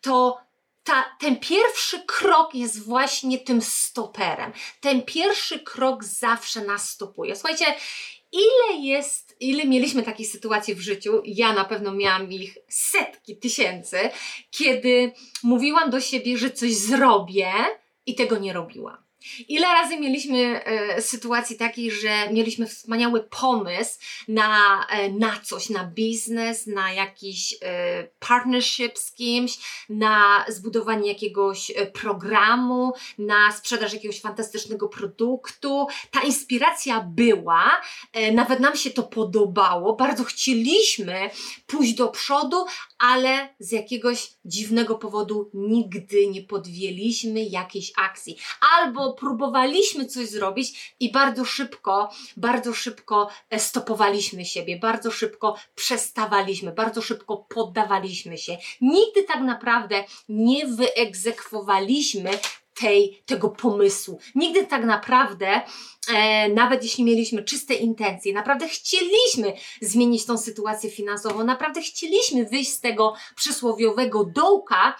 to 0.00 0.40
ta, 0.84 1.04
ten 1.20 1.36
pierwszy 1.36 2.02
krok 2.06 2.54
jest 2.54 2.84
właśnie 2.84 3.38
tym 3.38 3.62
stoperem. 3.62 4.52
Ten 4.80 5.02
pierwszy 5.02 5.58
krok 5.58 6.04
zawsze 6.04 6.64
nas 6.64 6.90
stopuje. 6.90 7.36
Słuchajcie, 7.36 7.64
ile 8.32 8.80
jest, 8.80 9.36
ile 9.40 9.64
mieliśmy 9.64 10.02
takich 10.02 10.28
sytuacji 10.30 10.74
w 10.74 10.80
życiu, 10.80 11.22
ja 11.24 11.52
na 11.52 11.64
pewno 11.64 11.92
miałam 11.92 12.32
ich 12.32 12.58
setki 12.68 13.36
tysięcy, 13.36 14.10
kiedy 14.50 15.12
mówiłam 15.42 15.90
do 15.90 16.00
siebie, 16.00 16.38
że 16.38 16.50
coś 16.50 16.74
zrobię 16.74 17.52
i 18.06 18.14
tego 18.14 18.38
nie 18.38 18.52
robiłam. 18.52 19.09
Ile 19.48 19.66
razy 19.66 20.00
mieliśmy 20.00 20.64
e, 20.64 21.02
sytuacji 21.02 21.56
takiej, 21.56 21.90
że 21.90 22.32
mieliśmy 22.32 22.66
wspaniały 22.66 23.22
pomysł 23.22 23.98
na, 24.28 24.86
e, 24.90 25.10
na 25.12 25.40
coś, 25.40 25.70
na 25.70 25.84
biznes, 25.84 26.66
na 26.66 26.92
jakiś 26.92 27.54
e, 27.62 28.08
partnership 28.18 28.98
z 28.98 29.12
kimś, 29.12 29.58
na 29.88 30.44
zbudowanie 30.48 31.08
jakiegoś 31.12 31.70
e, 31.70 31.86
programu, 31.86 32.92
na 33.18 33.52
sprzedaż 33.52 33.92
jakiegoś 33.92 34.20
fantastycznego 34.20 34.88
produktu. 34.88 35.86
Ta 36.10 36.22
inspiracja 36.22 37.00
była, 37.00 37.80
e, 38.12 38.32
nawet 38.32 38.60
nam 38.60 38.76
się 38.76 38.90
to 38.90 39.02
podobało, 39.02 39.96
bardzo 39.96 40.24
chcieliśmy 40.24 41.30
pójść 41.66 41.94
do 41.94 42.08
przodu, 42.08 42.64
ale 43.00 43.54
z 43.58 43.72
jakiegoś 43.72 44.32
dziwnego 44.44 44.94
powodu 44.94 45.50
nigdy 45.54 46.26
nie 46.26 46.42
podjęliśmy 46.42 47.44
jakiejś 47.44 47.92
akcji. 47.96 48.36
Albo 48.78 49.12
próbowaliśmy 49.12 50.06
coś 50.06 50.28
zrobić 50.28 50.94
i 51.00 51.12
bardzo 51.12 51.44
szybko, 51.44 52.10
bardzo 52.36 52.74
szybko 52.74 53.28
e, 53.50 53.58
stopowaliśmy 53.58 54.44
siebie, 54.44 54.78
bardzo 54.78 55.10
szybko 55.10 55.56
przestawaliśmy, 55.74 56.72
bardzo 56.72 57.02
szybko 57.02 57.36
poddawaliśmy 57.36 58.38
się. 58.38 58.56
Nigdy 58.80 59.22
tak 59.22 59.40
naprawdę 59.40 60.04
nie 60.28 60.66
wyegzekwowaliśmy 60.66 62.30
tej, 62.80 63.22
tego 63.26 63.48
pomysłu. 63.48 64.18
Nigdy 64.34 64.66
tak 64.66 64.84
naprawdę, 64.84 65.60
e, 66.14 66.48
nawet 66.48 66.82
jeśli 66.82 67.04
mieliśmy 67.04 67.44
czyste 67.44 67.74
intencje, 67.74 68.32
naprawdę 68.32 68.68
chcieliśmy 68.68 69.52
zmienić 69.80 70.26
tą 70.26 70.38
sytuację 70.38 70.90
finansową, 70.90 71.44
naprawdę 71.44 71.80
chcieliśmy 71.82 72.44
wyjść 72.44 72.72
z 72.72 72.80
tego 72.80 73.14
przysłowiowego 73.36 74.24
dołka, 74.24 74.96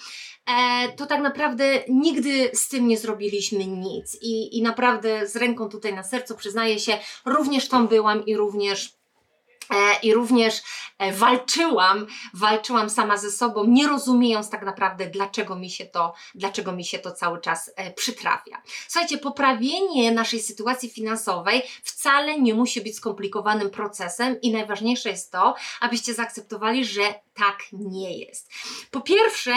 e, 0.47 0.89
to 0.97 1.07
tak 1.07 1.21
naprawdę 1.21 1.85
nigdy 1.89 2.51
z 2.55 2.69
tym 2.69 2.89
nie 2.89 2.99
zrobiliśmy 2.99 3.67
nic. 3.67 4.19
I, 4.23 4.59
I 4.59 4.63
naprawdę 4.63 5.29
z 5.29 5.37
ręką 5.37 5.69
tutaj 5.69 5.95
na 5.95 6.03
sercu 6.03 6.35
przyznaję 6.35 6.79
się, 6.79 6.99
również 7.25 7.69
tam 7.69 7.89
byłam 7.89 8.27
i 8.27 8.37
również 8.37 9.00
i 10.03 10.15
również 10.15 10.63
e, 10.99 11.13
walczyłam, 11.13 12.07
walczyłam 12.35 12.91
sama 12.91 13.17
ze 13.17 13.31
sobą, 13.31 13.65
nie 13.65 13.89
rozumiejąc 13.89 14.51
tak 14.51 14.65
naprawdę, 14.65 15.07
dlaczego 15.07 15.57
mi 15.57 15.71
się 15.71 15.87
to, 15.87 16.15
dlaczego 16.35 16.73
mi 16.73 16.85
się 16.85 16.99
to 16.99 17.13
cały 17.13 17.41
czas 17.41 17.71
e, 17.77 17.93
przytrafia. 17.93 18.63
Słuchajcie, 18.89 19.19
poprawienie 19.19 20.13
naszej 20.13 20.41
sytuacji 20.41 20.91
finansowej 20.91 21.63
wcale 21.85 22.41
nie 22.41 22.55
musi 22.55 22.81
być 22.81 22.97
skomplikowanym 22.97 23.71
procesem 23.71 24.41
i 24.41 24.53
najważniejsze 24.53 25.09
jest 25.09 25.33
to, 25.33 25.55
abyście 25.81 26.15
zaakceptowali, 26.15 26.85
że 26.85 27.15
tak 27.35 27.59
nie 27.73 28.19
jest. 28.19 28.51
Po 28.91 29.01
pierwsze, 29.01 29.55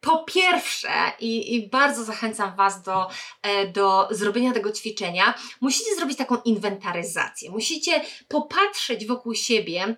po 0.00 0.24
pierwsze, 0.24 0.88
i, 1.20 1.54
i, 1.54 1.68
bardzo 1.68 2.04
zachęcam 2.04 2.56
Was 2.56 2.82
do, 2.82 3.08
e, 3.42 3.66
do 3.66 4.08
zrobienia 4.10 4.52
tego 4.52 4.72
ćwiczenia, 4.72 5.34
musicie 5.60 5.94
zrobić 5.96 6.18
taką 6.18 6.36
inwentaryzację. 6.44 7.50
Musicie 7.50 8.04
popatrzeć 8.28 9.06
wokół 9.06 9.34
siebie, 9.34 9.96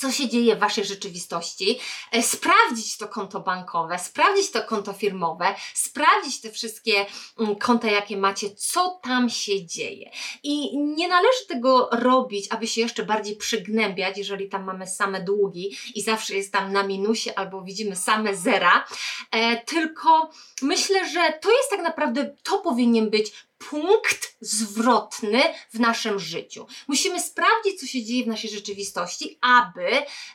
co 0.00 0.12
się 0.12 0.28
dzieje 0.28 0.56
w 0.56 0.58
Waszej 0.58 0.84
rzeczywistości, 0.84 1.78
e, 2.12 2.22
sprawdzić 2.22 2.96
to 2.96 3.08
konto 3.08 3.40
bankowe, 3.40 3.98
sprawdzić 3.98 4.50
to 4.50 4.62
konto 4.62 4.92
firmowe, 4.92 5.54
sprawdzić 5.74 6.40
te 6.40 6.50
wszystkie 6.50 7.06
mm, 7.38 7.56
konta, 7.56 7.90
jakie 7.90 8.16
macie, 8.16 8.50
co 8.50 9.00
tam 9.02 9.30
się 9.30 9.66
dzieje. 9.66 10.10
I 10.42 10.78
nie 10.78 11.08
należy 11.08 11.46
tego 11.48 11.88
robić, 11.92 12.46
aby 12.50 12.66
się 12.66 12.80
jeszcze 12.80 13.04
bardziej 13.04 13.36
przygnębiać, 13.36 14.18
jeżeli 14.18 14.48
tam 14.48 14.64
mamy 14.64 14.86
same 14.86 15.24
długi 15.24 15.76
i 15.94 16.02
zawsze 16.02 16.34
jest 16.34 16.52
tam 16.52 16.72
na 16.72 16.82
minusie 16.82 17.30
albo 17.36 17.62
widzimy 17.62 17.96
same 17.96 18.36
zera, 18.36 18.84
e, 19.30 19.56
tylko 19.64 20.30
myślę, 20.62 21.08
że 21.08 21.38
to 21.40 21.50
jest 21.50 21.70
tak 21.70 21.82
naprawdę, 21.82 22.34
to 22.42 22.58
powinien 22.58 23.10
być 23.10 23.47
punkt 23.58 24.36
zwrotny 24.40 25.42
w 25.74 25.80
naszym 25.80 26.18
życiu. 26.18 26.66
Musimy 26.88 27.20
sprawdzić, 27.22 27.80
co 27.80 27.86
się 27.86 28.04
dzieje 28.04 28.24
w 28.24 28.28
naszej 28.28 28.50
rzeczywistości, 28.50 29.38
aby 29.40 29.88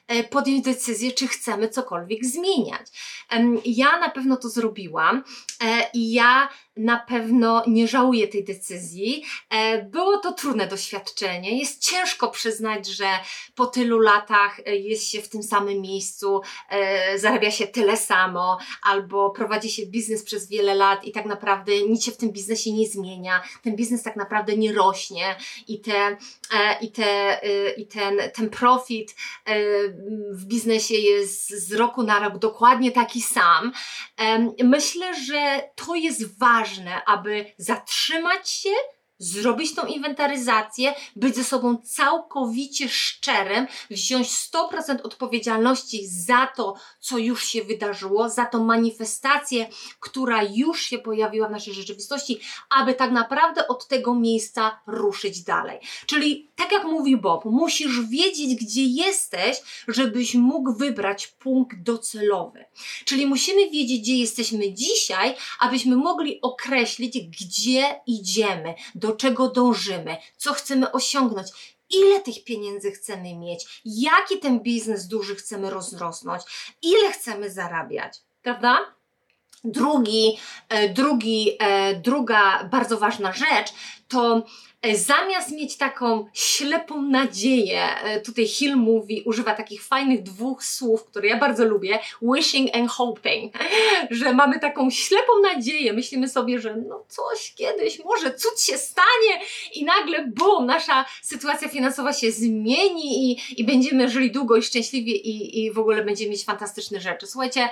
e, 0.07 0.23
podjąć 0.23 0.65
decyzję, 0.65 1.11
czy 1.11 1.27
chcemy 1.27 1.69
cokolwiek 1.69 2.25
zmieniać. 2.25 2.87
Ja 3.65 3.99
na 3.99 4.09
pewno 4.09 4.37
to 4.37 4.49
zrobiłam 4.49 5.23
e, 5.63 5.89
i 5.93 6.13
ja 6.13 6.49
na 6.77 6.99
pewno 6.99 7.63
nie 7.67 7.87
żałuję 7.87 8.27
tej 8.27 8.43
decyzji. 8.43 9.23
E, 9.49 9.81
było 9.81 10.17
to 10.17 10.31
trudne 10.31 10.67
doświadczenie. 10.67 11.59
Jest 11.59 11.89
ciężko 11.89 12.29
przyznać, 12.29 12.87
że 12.87 13.05
po 13.55 13.65
tylu 13.65 13.99
latach 13.99 14.59
e, 14.65 14.75
jest 14.75 15.07
się 15.07 15.21
w 15.21 15.29
tym 15.29 15.43
samym 15.43 15.81
miejscu, 15.81 16.41
e, 16.69 17.19
zarabia 17.19 17.51
się 17.51 17.67
tyle 17.67 17.97
samo, 17.97 18.57
albo 18.83 19.29
prowadzi 19.29 19.69
się 19.71 19.85
biznes 19.85 20.23
przez 20.23 20.49
wiele 20.49 20.75
lat 20.75 21.05
i 21.05 21.11
tak 21.11 21.25
naprawdę 21.25 21.71
nic 21.81 22.05
się 22.05 22.11
w 22.11 22.17
tym 22.17 22.31
biznesie 22.31 22.73
nie 22.73 22.87
zmienia. 22.87 23.43
Ten 23.63 23.75
biznes 23.75 24.03
tak 24.03 24.15
naprawdę 24.15 24.57
nie 24.57 24.73
rośnie 24.73 25.35
i, 25.67 25.81
te, 25.81 26.17
i, 26.81 26.91
te, 26.91 27.41
i 27.77 27.87
ten, 27.87 28.17
ten 28.35 28.49
profit 28.49 29.15
w 30.31 30.45
biznesie 30.45 30.95
jest 30.95 31.49
z 31.49 31.73
roku 31.73 32.03
na 32.03 32.19
rok 32.19 32.37
dokładnie 32.37 32.91
taki 32.91 33.21
sam. 33.21 33.71
Myślę, 34.63 35.23
że 35.25 35.61
to 35.75 35.95
jest 35.95 36.39
ważne, 36.39 36.62
aby 37.05 37.53
zatrzymać 37.57 38.49
się, 38.49 38.69
zrobić 39.23 39.75
tą 39.75 39.85
inwentaryzację, 39.85 40.95
być 41.15 41.35
ze 41.35 41.43
sobą 41.43 41.77
całkowicie 41.77 42.89
szczerym, 42.89 43.67
wziąć 43.89 44.27
100% 44.27 45.01
odpowiedzialności 45.03 46.07
za 46.07 46.47
to, 46.55 46.75
co 46.99 47.17
już 47.17 47.45
się 47.45 47.63
wydarzyło, 47.63 48.29
za 48.29 48.45
tą 48.45 48.63
manifestację, 48.63 49.69
która 49.99 50.43
już 50.43 50.81
się 50.81 50.97
pojawiła 50.97 51.47
w 51.47 51.51
naszej 51.51 51.73
rzeczywistości, 51.73 52.39
aby 52.69 52.93
tak 52.93 53.11
naprawdę 53.11 53.67
od 53.67 53.87
tego 53.87 54.15
miejsca 54.15 54.79
ruszyć 54.87 55.43
dalej. 55.43 55.79
Czyli 56.05 56.49
tak 56.55 56.71
jak 56.71 56.83
mówi 56.83 57.17
Bob, 57.17 57.45
musisz 57.45 58.01
wiedzieć, 58.01 58.55
gdzie 58.55 58.83
jesteś, 58.83 59.57
żebyś 59.87 60.35
mógł 60.35 60.73
wybrać 60.73 61.27
punkt 61.27 61.83
docelowy. 61.83 62.65
Czyli 63.05 63.25
musimy 63.25 63.69
wiedzieć, 63.69 64.01
gdzie 64.01 64.17
jesteśmy 64.17 64.73
dzisiaj, 64.73 65.35
abyśmy 65.59 65.95
mogli 65.95 66.41
określić, 66.41 67.19
gdzie 67.19 68.01
idziemy, 68.07 68.73
do 68.95 69.11
czego 69.13 69.49
dążymy, 69.49 70.17
co 70.37 70.53
chcemy 70.53 70.91
osiągnąć, 70.91 71.47
ile 71.89 72.19
tych 72.19 72.43
pieniędzy 72.43 72.91
chcemy 72.91 73.35
mieć, 73.35 73.81
jaki 73.85 74.39
ten 74.39 74.59
biznes 74.59 75.07
duży 75.07 75.35
chcemy 75.35 75.69
rozrosnąć, 75.69 76.43
ile 76.81 77.11
chcemy 77.11 77.49
zarabiać, 77.49 78.21
prawda? 78.41 78.77
Drugi, 79.63 80.37
e, 80.69 80.89
drugi, 80.89 81.57
e, 81.59 81.95
druga 81.95 82.63
bardzo 82.63 82.97
ważna 82.97 83.31
rzecz 83.33 83.73
to 84.07 84.43
zamiast 84.93 85.51
mieć 85.51 85.77
taką 85.77 86.27
ślepą 86.33 87.01
nadzieję, 87.01 87.99
e, 88.03 88.21
tutaj 88.21 88.47
Hill 88.47 88.75
mówi, 88.75 89.21
używa 89.25 89.55
takich 89.55 89.83
fajnych 89.83 90.23
dwóch 90.23 90.63
słów, 90.63 91.03
które 91.05 91.27
ja 91.27 91.37
bardzo 91.37 91.65
lubię, 91.65 91.99
wishing 92.21 92.75
and 92.75 92.91
hoping, 92.91 93.53
że 94.11 94.33
mamy 94.33 94.59
taką 94.59 94.89
ślepą 94.89 95.31
nadzieję, 95.43 95.93
myślimy 95.93 96.29
sobie, 96.29 96.59
że 96.59 96.75
no 96.75 97.05
coś 97.07 97.53
kiedyś, 97.53 97.99
może 98.05 98.33
cud 98.33 98.61
się 98.61 98.77
stanie 98.77 99.39
i 99.73 99.85
nagle 99.85 100.27
bum, 100.27 100.65
nasza 100.65 101.05
sytuacja 101.21 101.69
finansowa 101.69 102.13
się 102.13 102.31
zmieni 102.31 103.31
i, 103.31 103.39
i 103.57 103.63
będziemy 103.63 104.09
żyli 104.09 104.31
długo 104.31 104.57
i 104.57 104.63
szczęśliwie 104.63 105.11
i, 105.15 105.63
i 105.63 105.71
w 105.71 105.79
ogóle 105.79 106.03
będziemy 106.03 106.31
mieć 106.31 106.45
fantastyczne 106.45 107.01
rzeczy. 107.01 107.27
Słuchajcie, 107.27 107.69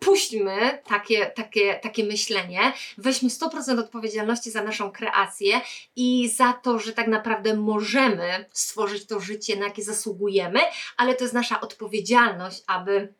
puśćmy 0.00 0.82
takie, 0.86 1.26
takie, 1.26 1.74
takie 1.74 2.04
myślenie, 2.04 2.72
weźmy 2.98 3.28
100% 3.28 3.78
odpowiedzialności 3.80 4.50
za 4.50 4.62
naszą 4.62 4.90
kreację 4.92 5.60
i 5.96 6.28
za 6.28 6.52
to, 6.52 6.78
że 6.78 6.92
tak 6.92 7.06
naprawdę 7.06 7.56
możemy 7.56 8.44
stworzyć 8.52 9.06
to 9.06 9.20
życie, 9.20 9.56
na 9.56 9.66
jakie 9.66 9.82
zasługujemy, 9.82 10.60
ale 10.96 11.14
to 11.14 11.24
jest 11.24 11.34
nasza 11.34 11.60
odpowiedzialność, 11.60 12.62
aby 12.66 13.14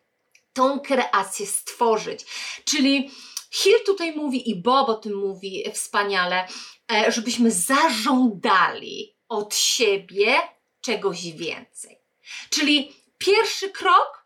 tą 0.53 0.81
kreację 0.81 1.47
stworzyć. 1.47 2.27
Czyli 2.65 3.11
Hill 3.51 3.85
tutaj 3.87 4.17
mówi 4.17 4.51
i 4.51 4.63
Bob 4.63 4.89
o 4.89 4.95
tym 4.95 5.15
mówi 5.15 5.65
wspaniale, 5.73 6.49
e, 6.93 7.13
żebyśmy 7.13 7.51
zażądali 7.51 9.17
od 9.29 9.55
siebie 9.55 10.35
czegoś 10.81 11.33
więcej. 11.33 11.99
Czyli 12.51 12.93
pierwszy 13.19 13.71
krok 13.71 14.20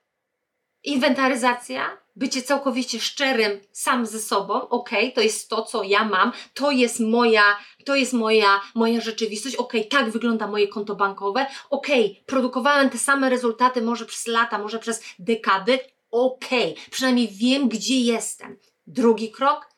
Inwentaryzacja, 0.85 1.99
bycie 2.17 2.43
całkowicie 2.43 3.01
szczerym 3.01 3.61
sam 3.73 4.07
ze 4.07 4.21
sobą, 4.21 4.69
ok, 4.69 4.91
to 5.15 5.21
jest 5.21 5.49
to, 5.49 5.63
co 5.63 5.83
ja 5.83 6.05
mam, 6.05 6.33
to 6.55 6.71
jest 6.71 7.01
moja, 7.01 7.57
to 7.85 7.95
jest 7.95 8.13
moja, 8.13 8.61
moja 8.75 9.01
rzeczywistość, 9.01 9.57
ok, 9.57 9.73
tak 9.91 10.11
wygląda 10.11 10.47
moje 10.47 10.69
konto 10.69 10.95
bankowe, 10.95 11.47
ok, 11.71 11.87
produkowałem 12.27 12.91
te 12.91 12.99
same 12.99 13.31
rezultaty 13.31 13.83
może 13.83 14.07
przez 14.07 14.27
lata, 14.27 14.59
może 14.59 14.79
przez 14.79 15.03
dekady, 15.19 15.79
ok, 16.11 16.49
przynajmniej 16.91 17.29
wiem, 17.29 17.69
gdzie 17.69 18.01
jestem. 18.01 18.57
Drugi 18.87 19.31
krok, 19.31 19.75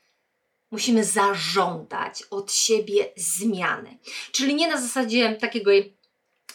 musimy 0.71 1.05
zażądać 1.05 2.23
od 2.31 2.53
siebie 2.53 3.13
zmiany. 3.17 3.99
Czyli 4.33 4.55
nie 4.55 4.69
na 4.69 4.81
zasadzie 4.81 5.37
takiego 5.41 5.71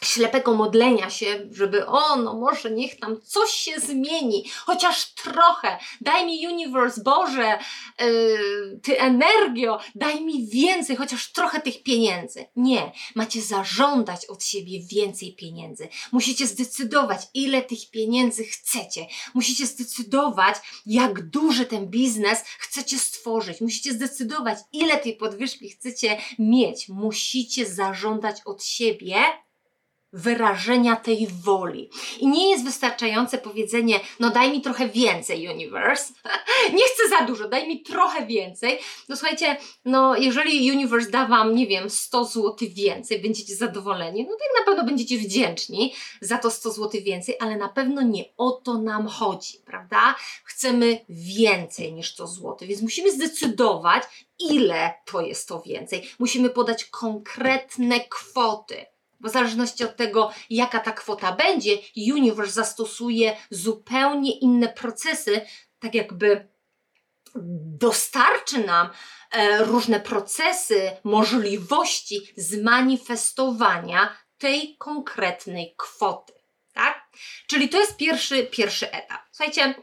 ślepego 0.03 0.53
modlenia 0.53 1.09
się, 1.09 1.47
żeby 1.51 1.85
o, 1.85 2.15
no 2.15 2.33
może 2.33 2.71
niech 2.71 2.99
tam 2.99 3.21
coś 3.21 3.51
się 3.51 3.79
zmieni, 3.79 4.49
chociaż 4.65 5.13
trochę, 5.13 5.77
daj 6.01 6.25
mi 6.25 6.47
universe, 6.47 7.01
Boże, 7.03 7.59
yy, 7.99 8.79
Ty 8.83 8.99
energio, 8.99 9.79
daj 9.95 10.21
mi 10.21 10.47
więcej, 10.47 10.95
chociaż 10.95 11.31
trochę 11.31 11.61
tych 11.61 11.83
pieniędzy. 11.83 12.45
Nie, 12.55 12.91
macie 13.15 13.41
zażądać 13.41 14.25
od 14.25 14.43
siebie 14.43 14.79
więcej 14.91 15.35
pieniędzy. 15.35 15.87
Musicie 16.11 16.47
zdecydować, 16.47 17.21
ile 17.33 17.61
tych 17.61 17.89
pieniędzy 17.91 18.43
chcecie. 18.43 19.05
Musicie 19.33 19.65
zdecydować, 19.65 20.55
jak 20.85 21.29
duży 21.29 21.65
ten 21.65 21.87
biznes 21.87 22.43
chcecie 22.59 22.99
stworzyć. 22.99 23.61
Musicie 23.61 23.93
zdecydować, 23.93 24.57
ile 24.73 24.97
tej 24.97 25.15
podwyżki 25.15 25.69
chcecie 25.69 26.17
mieć. 26.39 26.89
Musicie 26.89 27.65
zażądać 27.65 28.37
od 28.45 28.63
siebie 28.63 29.23
wyrażenia 30.13 30.95
tej 30.95 31.27
woli. 31.43 31.89
I 32.19 32.27
nie 32.27 32.49
jest 32.49 32.65
wystarczające 32.65 33.37
powiedzenie, 33.37 33.99
no 34.19 34.29
daj 34.29 34.51
mi 34.51 34.61
trochę 34.61 34.89
więcej, 34.89 35.47
universe. 35.47 36.13
nie 36.77 36.83
chcę 36.83 37.09
za 37.09 37.25
dużo, 37.25 37.49
daj 37.49 37.67
mi 37.67 37.83
trochę 37.83 38.25
więcej. 38.25 38.79
No 39.09 39.15
słuchajcie, 39.15 39.57
no 39.85 40.15
jeżeli 40.15 40.71
universe 40.71 41.11
da 41.11 41.27
wam, 41.27 41.55
nie 41.55 41.67
wiem, 41.67 41.89
100 41.89 42.25
zł 42.25 42.55
więcej, 42.61 43.21
będziecie 43.21 43.55
zadowoleni, 43.55 44.23
no 44.23 44.29
to 44.29 44.43
jak 44.43 44.59
na 44.59 44.65
pewno 44.65 44.85
będziecie 44.85 45.17
wdzięczni 45.17 45.93
za 46.21 46.37
to 46.37 46.51
100 46.51 46.71
zł 46.71 47.01
więcej, 47.03 47.35
ale 47.39 47.57
na 47.57 47.69
pewno 47.69 48.01
nie 48.01 48.25
o 48.37 48.51
to 48.51 48.77
nam 48.77 49.07
chodzi, 49.07 49.57
prawda? 49.65 50.15
Chcemy 50.43 50.99
więcej 51.09 51.93
niż 51.93 52.13
100 52.13 52.27
zł, 52.27 52.57
więc 52.61 52.81
musimy 52.81 53.11
zdecydować, 53.11 54.03
ile 54.39 54.93
to 55.05 55.21
jest 55.21 55.47
to 55.47 55.61
więcej. 55.61 56.09
Musimy 56.19 56.49
podać 56.49 56.85
konkretne 56.85 57.99
kwoty 57.99 58.85
w 59.23 59.29
zależności 59.29 59.83
od 59.83 59.95
tego, 59.95 60.31
jaka 60.49 60.79
ta 60.79 60.91
kwota 60.91 61.31
będzie, 61.31 61.77
Universe 62.13 62.51
zastosuje 62.51 63.37
zupełnie 63.49 64.31
inne 64.39 64.67
procesy, 64.67 65.41
tak 65.79 65.95
jakby 65.95 66.47
dostarczy 67.79 68.65
nam 68.65 68.89
e, 69.31 69.63
różne 69.63 69.99
procesy, 69.99 70.91
możliwości 71.03 72.33
zmanifestowania 72.37 74.17
tej 74.37 74.77
konkretnej 74.77 75.73
kwoty. 75.77 76.33
Tak? 76.73 77.09
Czyli 77.47 77.69
to 77.69 77.79
jest 77.79 77.97
pierwszy, 77.97 78.43
pierwszy 78.43 78.91
etap. 78.91 79.21
Słuchajcie, 79.31 79.75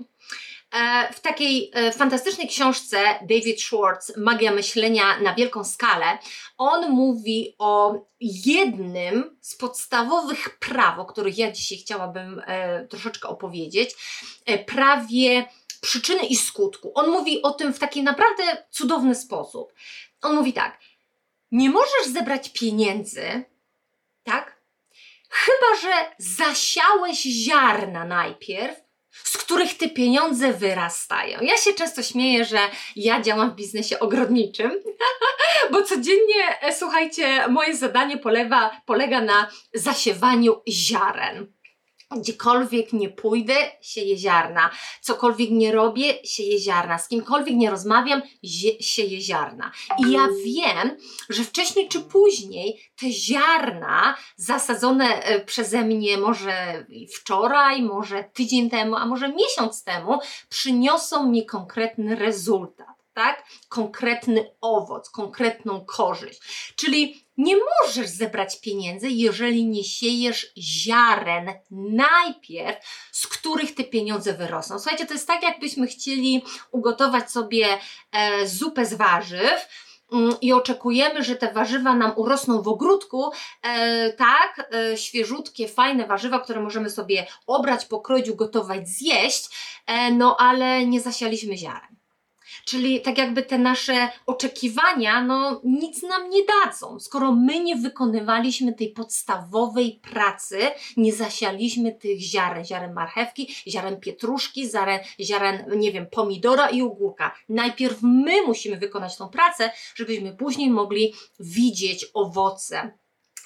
w 1.12 1.20
takiej 1.20 1.70
e, 1.74 1.92
fantastycznej 1.92 2.48
książce 2.48 2.98
David 3.22 3.61
Schwartz, 3.61 4.16
Magia 4.16 4.52
myślenia 4.52 5.20
na 5.20 5.35
wielką 5.35 5.64
skalę, 5.64 6.18
on 6.59 6.90
mówi 6.90 7.54
o 7.59 7.94
jednym 8.20 9.38
z 9.40 9.57
podstawowych 9.57 10.59
praw, 10.59 10.98
o 10.98 11.04
których 11.04 11.38
ja 11.38 11.52
dzisiaj 11.52 11.78
chciałabym 11.78 12.42
e, 12.46 12.87
troszeczkę 12.87 13.28
opowiedzieć, 13.28 13.94
prawie 14.66 15.46
przyczyny 15.81 16.26
i 16.26 16.37
skutku. 16.37 16.92
On 16.94 17.11
mówi 17.11 17.42
o 17.42 17.50
tym 17.50 17.72
w 17.72 17.78
taki 17.78 18.02
naprawdę 18.02 18.64
cudowny 18.70 19.14
sposób. 19.14 19.72
On 20.22 20.37
mówi 20.37 20.52
tak: 20.52 20.78
Nie 21.52 21.70
możesz 21.70 22.07
zebrać 22.07 22.52
pieniędzy, 22.52 23.44
tak? 24.22 24.59
Chyba, 25.31 25.81
że 25.83 26.14
zasiałeś 26.18 27.22
ziarna 27.22 28.04
najpierw 28.04 28.88
z 29.24 29.37
których 29.37 29.76
te 29.76 29.88
pieniądze 29.88 30.52
wyrastają. 30.52 31.38
Ja 31.40 31.57
się 31.57 31.72
często 31.72 32.02
śmieję, 32.02 32.44
że 32.44 32.59
ja 32.96 33.22
działam 33.22 33.50
w 33.50 33.54
biznesie 33.54 33.98
ogrodniczym, 33.98 34.70
bo 35.72 35.83
codziennie, 35.83 36.61
e, 36.61 36.74
słuchajcie, 36.74 37.48
moje 37.48 37.76
zadanie 37.76 38.16
polewa, 38.16 38.81
polega 38.87 39.20
na 39.20 39.50
zasiewaniu 39.74 40.62
ziaren. 40.68 41.52
Gdziekolwiek 42.16 42.92
nie 42.92 43.09
pójdę, 43.09 43.55
sieję 43.81 44.16
ziarna. 44.16 44.71
Cokolwiek 45.01 45.51
nie 45.51 45.73
robię, 45.73 46.14
sieję 46.25 46.59
ziarna. 46.59 46.99
Z 46.99 47.09
kimkolwiek 47.09 47.57
nie 47.57 47.71
rozmawiam, 47.71 48.23
sieję 48.81 49.21
ziarna. 49.21 49.73
I 49.99 50.12
ja 50.12 50.29
wiem, 50.44 50.97
że 51.29 51.44
wcześniej 51.44 51.88
czy 51.88 52.01
później 52.01 52.81
te 53.01 53.11
ziarna 53.11 54.16
zasadzone 54.37 55.23
e, 55.23 55.40
przeze 55.40 55.85
mnie 55.85 56.18
może 56.18 56.87
wczoraj, 57.16 57.83
może 57.83 58.25
tydzień 58.25 58.71
temu, 58.71 58.97
a 58.97 59.07
może 59.07 59.33
miesiąc 59.33 59.85
temu, 59.85 60.18
przyniosą 60.49 61.31
mi 61.31 61.47
konkretny 61.47 62.16
rezultat 62.16 62.99
tak? 63.18 63.44
Konkretny 63.68 64.51
owoc, 64.61 65.11
konkretną 65.11 65.85
korzyść. 65.85 66.40
Czyli 66.77 67.28
nie 67.38 67.57
możesz 67.57 68.09
zebrać 68.09 68.61
pieniędzy, 68.61 69.11
jeżeli 69.11 69.66
nie 69.66 69.85
siejesz 69.85 70.53
ziaren 70.59 71.53
najpierw, 71.70 72.79
z 73.12 73.27
których 73.27 73.74
te 73.74 73.85
pieniądze 73.85 74.35
wyrosną. 74.35 74.79
Słuchajcie, 74.79 75.07
to 75.07 75.12
jest 75.12 75.27
tak, 75.27 75.42
jakbyśmy 75.42 75.87
chcieli 75.87 76.44
ugotować 76.70 77.31
sobie 77.31 77.66
e, 78.12 78.46
zupę 78.46 78.87
z 78.87 78.94
warzyw 78.94 79.68
mm, 80.12 80.35
i 80.40 80.53
oczekujemy, 80.53 81.24
że 81.24 81.37
te 81.37 81.53
warzywa 81.53 81.94
nam 81.94 82.12
urosną 82.16 82.62
w 82.62 82.68
ogródku, 82.68 83.31
e, 83.62 84.12
tak, 84.12 84.70
e, 84.74 84.96
świeżutkie, 84.96 85.68
fajne 85.68 86.07
warzywa, 86.07 86.40
które 86.40 86.61
możemy 86.61 86.90
sobie 86.90 87.27
obrać, 87.46 87.85
pokroić, 87.85 88.29
ugotować, 88.29 88.88
zjeść, 88.88 89.48
e, 89.87 90.11
no 90.11 90.37
ale 90.37 90.87
nie 90.87 91.01
zasialiśmy 91.01 91.57
ziaren. 91.57 91.98
Czyli 92.68 93.00
tak 93.00 93.18
jakby 93.18 93.42
te 93.42 93.59
nasze 93.59 94.09
oczekiwania, 94.26 95.22
no 95.22 95.61
nic 95.64 96.02
nam 96.02 96.31
nie 96.31 96.40
dadzą. 96.44 97.00
Skoro 97.00 97.33
my 97.33 97.61
nie 97.61 97.76
wykonywaliśmy 97.76 98.72
tej 98.72 98.88
podstawowej 98.88 100.00
pracy, 100.12 100.59
nie 100.96 101.12
zasialiśmy 101.12 101.92
tych 101.92 102.20
ziaren, 102.20 102.64
ziaren 102.64 102.92
marchewki, 102.92 103.54
ziaren 103.68 104.00
pietruszki, 104.00 104.70
ziaren, 104.70 105.00
ziaren, 105.20 105.64
nie 105.78 105.92
wiem, 105.92 106.07
pomidora 106.07 106.68
i 106.70 106.83
ogórka. 106.83 107.35
Najpierw 107.48 107.98
my 108.02 108.42
musimy 108.42 108.76
wykonać 108.76 109.16
tą 109.16 109.28
pracę, 109.28 109.70
żebyśmy 109.94 110.37
później 110.37 110.70
mogli 110.70 111.14
widzieć 111.40 112.07
owoce 112.14 112.98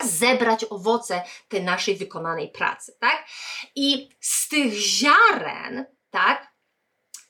zebrać 0.05 0.65
owoce 0.71 1.23
tej 1.49 1.63
naszej 1.63 1.97
wykonanej 1.97 2.49
pracy, 2.49 2.97
tak? 3.01 3.27
I 3.75 4.09
z 4.21 4.49
tych 4.49 4.73
ziaren, 4.73 5.85
tak, 6.11 6.52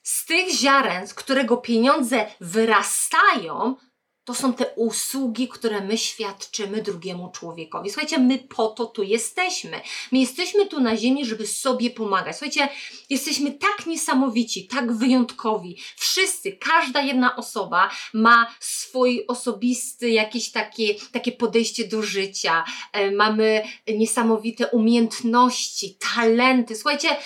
z 0.02 0.26
tych 0.26 0.50
ziaren, 0.50 1.06
z 1.06 1.14
którego 1.14 1.56
pieniądze 1.56 2.26
wyrastają, 2.40 3.76
to 4.24 4.34
są 4.34 4.52
te 4.52 4.66
usługi, 4.76 5.48
które 5.48 5.80
my 5.80 5.98
świadczymy 5.98 6.82
drugiemu 6.82 7.30
człowiekowi. 7.30 7.90
Słuchajcie, 7.90 8.18
my 8.18 8.38
po 8.38 8.68
to 8.68 8.86
tu 8.86 9.02
jesteśmy. 9.02 9.80
My 10.12 10.18
jesteśmy 10.18 10.66
tu 10.66 10.80
na 10.80 10.96
ziemi, 10.96 11.26
żeby 11.26 11.46
sobie 11.46 11.90
pomagać. 11.90 12.36
Słuchajcie, 12.36 12.68
jesteśmy 13.10 13.52
tak 13.52 13.86
niesamowici, 13.86 14.66
tak 14.66 14.92
wyjątkowi. 14.92 15.78
Wszyscy, 15.96 16.52
każda 16.52 17.00
jedna 17.02 17.36
osoba 17.36 17.90
ma 18.14 18.54
swój 18.60 19.24
osobisty 19.28 20.10
jakieś 20.10 20.50
takie, 20.50 20.94
takie 21.12 21.32
podejście 21.32 21.88
do 21.88 22.02
życia. 22.02 22.64
E, 22.92 23.10
mamy 23.10 23.62
niesamowite 23.88 24.66
umiejętności, 24.66 25.98
talenty. 26.14 26.76
Słuchajcie, 26.76 27.16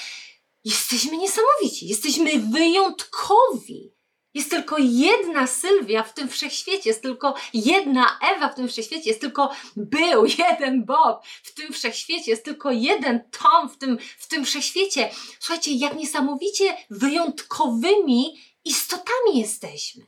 Jesteśmy 0.66 1.16
niesamowici, 1.16 1.88
jesteśmy 1.88 2.38
wyjątkowi. 2.38 3.92
Jest 4.35 4.50
tylko 4.50 4.76
jedna 4.79 5.46
Sylwia 5.46 6.02
w 6.02 6.14
tym 6.14 6.29
wszechświecie, 6.29 6.90
jest 6.90 7.02
tylko 7.02 7.35
jedna 7.55 8.18
Ewa 8.22 8.48
w 8.48 8.55
tym 8.55 8.68
wszechświecie, 8.68 9.09
jest 9.09 9.20
tylko 9.20 9.50
był 9.76 10.26
jeden 10.38 10.85
Bob 10.85 11.26
w 11.42 11.55
tym 11.55 11.72
wszechświecie, 11.72 12.31
jest 12.31 12.44
tylko 12.44 12.70
jeden 12.70 13.31
Tom 13.31 13.68
w 13.68 13.79
tym, 13.79 13.98
w 14.18 14.29
tym 14.29 14.44
wszechświecie. 14.44 15.11
Słuchajcie, 15.40 15.72
jak 15.72 15.96
niesamowicie 15.96 16.76
wyjątkowymi 16.90 18.37
istotami 18.64 19.38
jesteśmy. 19.38 20.07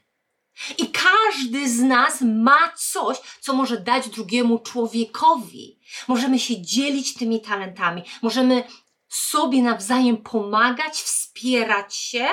I 0.78 0.86
każdy 0.86 1.68
z 1.68 1.80
nas 1.80 2.20
ma 2.20 2.72
coś, 2.76 3.16
co 3.40 3.52
może 3.52 3.80
dać 3.80 4.08
drugiemu 4.08 4.58
człowiekowi. 4.58 5.78
Możemy 6.08 6.38
się 6.38 6.62
dzielić 6.62 7.14
tymi 7.14 7.40
talentami, 7.40 8.02
możemy 8.22 8.64
sobie 9.08 9.62
nawzajem 9.62 10.16
pomagać, 10.16 10.94
wspierać 10.94 11.96
się 11.96 12.28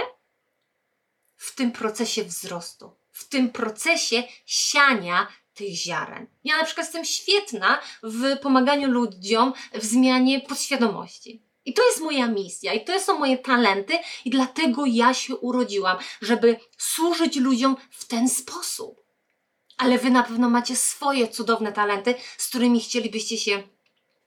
w 1.36 1.56
tym 1.56 1.72
procesie 1.72 2.24
wzrostu, 2.24 2.92
w 3.12 3.28
tym 3.28 3.50
procesie 3.50 4.24
siania 4.46 5.28
tych 5.54 5.76
ziaren. 5.76 6.28
Ja 6.44 6.58
na 6.58 6.64
przykład 6.64 6.88
jestem 6.88 7.06
świetna 7.06 7.82
w 8.04 8.38
pomaganiu 8.40 8.92
ludziom 8.92 9.54
w 9.74 9.86
zmianie 9.86 10.42
podświadomości. 10.42 11.46
I 11.66 11.74
to 11.74 11.88
jest 11.88 12.02
moja 12.02 12.28
misja, 12.28 12.74
i 12.74 12.86
to 12.86 13.00
są 13.00 13.20
moje 13.20 13.38
talenty, 13.38 14.00
i 14.26 14.30
dlatego 14.30 14.86
ja 14.86 15.14
się 15.14 15.36
urodziłam, 15.36 15.98
żeby 16.22 16.60
służyć 16.78 17.36
ludziom 17.36 17.78
w 17.90 18.08
ten 18.08 18.30
sposób. 18.30 19.06
Ale 19.78 19.98
wy 19.98 20.10
na 20.10 20.24
pewno 20.24 20.50
macie 20.50 20.76
swoje 20.76 21.28
cudowne 21.28 21.72
talenty, 21.72 22.16
z 22.38 22.48
którymi 22.48 22.82
chcielibyście 22.82 23.38
się 23.38 23.64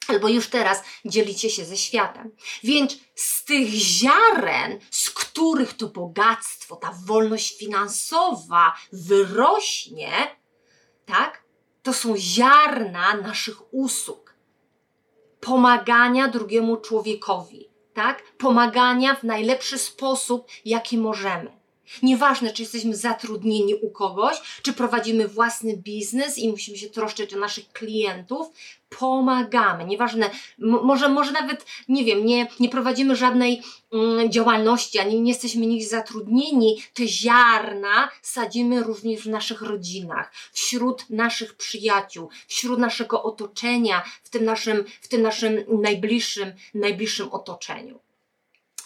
albo 0.08 0.28
już 0.28 0.48
teraz 0.48 0.82
dzielicie 1.04 1.50
się 1.50 1.64
ze 1.64 1.76
światem. 1.76 2.30
Więc 2.64 2.96
z 3.14 3.44
tych 3.44 3.68
ziaren, 3.68 4.78
z 4.90 5.10
których 5.10 5.74
to 5.74 5.88
bogactwo, 5.88 6.76
ta 6.76 6.92
wolność 7.06 7.58
finansowa 7.58 8.74
wyrośnie, 8.92 10.10
tak? 11.06 11.44
To 11.82 11.92
są 11.92 12.16
ziarna 12.16 13.16
naszych 13.16 13.74
usług. 13.74 14.34
Pomagania 15.40 16.28
drugiemu 16.28 16.76
człowiekowi, 16.76 17.70
tak? 17.94 18.22
Pomagania 18.38 19.14
w 19.14 19.22
najlepszy 19.22 19.78
sposób, 19.78 20.48
jaki 20.64 20.98
możemy. 20.98 21.57
Nieważne, 22.02 22.52
czy 22.52 22.62
jesteśmy 22.62 22.96
zatrudnieni 22.96 23.74
u 23.74 23.90
kogoś, 23.90 24.36
czy 24.62 24.72
prowadzimy 24.72 25.28
własny 25.28 25.76
biznes 25.76 26.38
i 26.38 26.48
musimy 26.48 26.78
się 26.78 26.88
troszczyć 26.90 27.34
o 27.34 27.38
naszych 27.38 27.72
klientów, 27.72 28.48
pomagamy. 28.88 29.84
Nieważne, 29.84 30.30
może, 30.58 31.08
może 31.08 31.32
nawet, 31.32 31.66
nie 31.88 32.04
wiem, 32.04 32.26
nie, 32.26 32.46
nie 32.60 32.68
prowadzimy 32.68 33.16
żadnej 33.16 33.62
mm, 33.92 34.32
działalności, 34.32 34.98
ani 34.98 35.20
nie 35.20 35.32
jesteśmy 35.32 35.66
nigdzie 35.66 35.88
zatrudnieni, 35.88 36.82
te 36.94 37.08
ziarna 37.08 38.10
sadzimy 38.22 38.82
również 38.82 39.22
w 39.22 39.28
naszych 39.28 39.62
rodzinach, 39.62 40.32
wśród 40.52 41.10
naszych 41.10 41.54
przyjaciół, 41.54 42.28
wśród 42.46 42.78
naszego 42.78 43.22
otoczenia, 43.22 44.04
w 44.22 44.30
tym 44.30 44.44
naszym, 44.44 44.84
w 45.00 45.08
tym 45.08 45.22
naszym 45.22 45.64
najbliższym, 45.82 46.52
najbliższym 46.74 47.32
otoczeniu. 47.32 48.00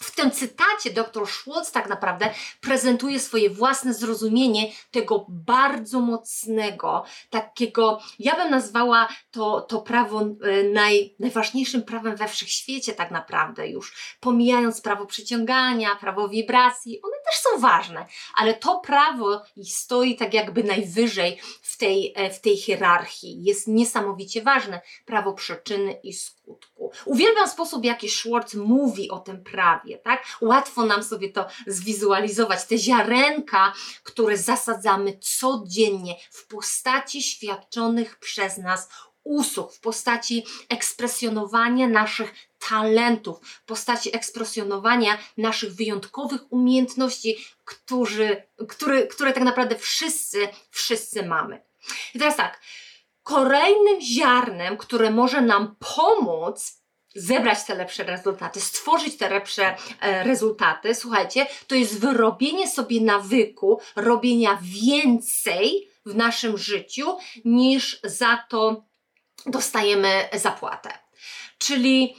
W 0.03 0.15
tym 0.15 0.31
cytacie 0.31 0.91
dr 0.93 1.27
Schwartz 1.27 1.71
tak 1.71 1.89
naprawdę 1.89 2.29
prezentuje 2.61 3.19
swoje 3.19 3.49
własne 3.49 3.93
zrozumienie 3.93 4.71
tego 4.91 5.25
bardzo 5.29 5.99
mocnego, 5.99 7.03
takiego, 7.29 8.01
ja 8.19 8.35
bym 8.35 8.51
nazwała 8.51 9.07
to, 9.31 9.61
to 9.61 9.81
prawo 9.81 10.21
e, 10.21 10.63
naj, 10.63 11.15
najważniejszym 11.19 11.83
prawem 11.83 12.15
we 12.15 12.27
wszechświecie 12.27 12.93
tak 12.93 13.11
naprawdę 13.11 13.67
już, 13.67 14.15
pomijając 14.19 14.81
prawo 14.81 15.05
przyciągania, 15.05 15.95
prawo 15.95 16.29
wibracji, 16.29 17.01
one 17.01 17.15
też 17.25 17.41
są 17.41 17.59
ważne, 17.59 18.05
ale 18.35 18.53
to 18.53 18.79
prawo 18.79 19.41
stoi 19.63 20.15
tak 20.15 20.33
jakby 20.33 20.63
najwyżej 20.63 21.39
w 21.61 21.77
tej, 21.77 22.13
e, 22.15 22.29
w 22.29 22.41
tej 22.41 22.57
hierarchii, 22.57 23.43
jest 23.43 23.67
niesamowicie 23.67 24.41
ważne, 24.41 24.81
prawo 25.05 25.33
przyczyny 25.33 25.93
i 26.03 26.13
skutku. 26.13 26.42
Uwielbiam 27.05 27.49
sposób, 27.49 27.81
w 27.81 27.85
jaki 27.85 28.09
Schwartz 28.09 28.53
mówi 28.53 29.09
o 29.09 29.19
tym 29.19 29.43
prawie, 29.43 29.97
tak? 29.97 30.23
Łatwo 30.41 30.85
nam 30.85 31.03
sobie 31.03 31.29
to 31.29 31.45
zwizualizować. 31.67 32.65
Te 32.65 32.77
ziarenka, 32.77 33.73
które 34.03 34.37
zasadzamy 34.37 35.17
codziennie 35.19 36.15
w 36.31 36.47
postaci 36.47 37.23
świadczonych 37.23 38.19
przez 38.19 38.57
nas 38.57 38.89
usług, 39.23 39.73
w 39.73 39.79
postaci 39.79 40.45
ekspresjonowania 40.69 41.87
naszych 41.87 42.33
talentów, 42.69 43.39
w 43.41 43.65
postaci 43.65 44.15
ekspresjonowania 44.15 45.17
naszych 45.37 45.75
wyjątkowych 45.75 46.41
umiejętności, 46.49 47.37
którzy, 47.65 48.43
który, 48.69 49.07
które 49.07 49.33
tak 49.33 49.43
naprawdę 49.43 49.75
wszyscy, 49.75 50.47
wszyscy 50.69 51.25
mamy. 51.25 51.61
I 52.15 52.19
teraz 52.19 52.37
tak, 52.37 52.59
kolejnym 53.23 54.01
ziarnem, 54.01 54.77
które 54.77 55.11
może 55.11 55.41
nam 55.41 55.75
pomóc 55.95 56.83
zebrać 57.15 57.63
te 57.63 57.75
lepsze 57.75 58.03
rezultaty, 58.03 58.61
stworzyć 58.61 59.17
te 59.17 59.29
lepsze 59.29 59.75
e, 60.01 60.23
rezultaty, 60.23 60.95
słuchajcie, 60.95 61.47
to 61.67 61.75
jest 61.75 61.99
wyrobienie 61.99 62.67
sobie 62.67 63.01
nawyku 63.01 63.79
robienia 63.95 64.59
więcej 64.61 65.89
w 66.05 66.15
naszym 66.15 66.57
życiu 66.57 67.17
niż 67.45 67.99
za 68.03 68.43
to 68.49 68.85
dostajemy 69.45 70.29
zapłatę. 70.33 70.89
Czyli 71.57 72.15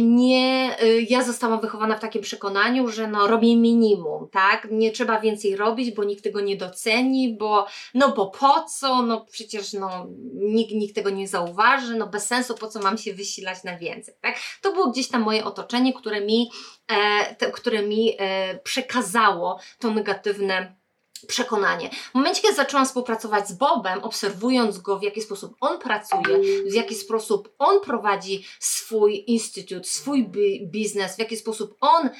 nie, 0.00 0.76
y, 0.82 1.06
ja 1.08 1.24
zostałam 1.24 1.60
wychowana 1.60 1.96
w 1.96 2.00
takim 2.00 2.22
przekonaniu, 2.22 2.88
że 2.88 3.06
no 3.06 3.26
robię 3.26 3.56
minimum, 3.56 4.28
tak? 4.28 4.68
Nie 4.70 4.92
trzeba 4.92 5.20
więcej 5.20 5.56
robić, 5.56 5.90
bo 5.90 6.04
nikt 6.04 6.24
tego 6.24 6.40
nie 6.40 6.56
doceni, 6.56 7.36
bo 7.36 7.66
no 7.94 8.08
bo 8.08 8.26
po 8.26 8.64
co? 8.64 9.02
No 9.02 9.26
przecież 9.30 9.72
no 9.72 10.06
nikt, 10.34 10.72
nikt 10.72 10.94
tego 10.94 11.10
nie 11.10 11.28
zauważy, 11.28 11.96
no 11.96 12.06
bez 12.06 12.26
sensu, 12.26 12.54
po 12.54 12.68
co 12.68 12.80
mam 12.80 12.98
się 12.98 13.14
wysilać 13.14 13.64
na 13.64 13.78
więcej, 13.78 14.14
tak? 14.20 14.36
To 14.62 14.72
było 14.72 14.90
gdzieś 14.90 15.08
tam 15.08 15.22
moje 15.22 15.44
otoczenie, 15.44 15.92
które 15.92 16.20
mi, 16.20 16.50
e, 16.88 17.34
te, 17.34 17.52
które 17.52 17.82
mi 17.82 18.16
e, 18.18 18.58
przekazało 18.58 19.60
to 19.78 19.90
negatywne 19.90 20.81
przekonanie. 21.26 21.90
W 22.10 22.14
momencie, 22.14 22.42
kiedy 22.42 22.54
zaczęłam 22.54 22.86
współpracować 22.86 23.48
z 23.48 23.52
Bobem, 23.52 24.04
obserwując 24.04 24.78
go, 24.78 24.98
w 24.98 25.02
jaki 25.02 25.20
sposób 25.20 25.56
on 25.60 25.78
pracuje, 25.78 26.38
w 26.70 26.74
jaki 26.74 26.94
sposób 26.94 27.54
on 27.58 27.80
prowadzi 27.80 28.46
swój 28.60 29.24
instytut, 29.26 29.88
swój 29.88 30.30
biznes, 30.62 31.16
w 31.16 31.18
jaki 31.18 31.36
sposób 31.36 31.76
on 31.80 32.10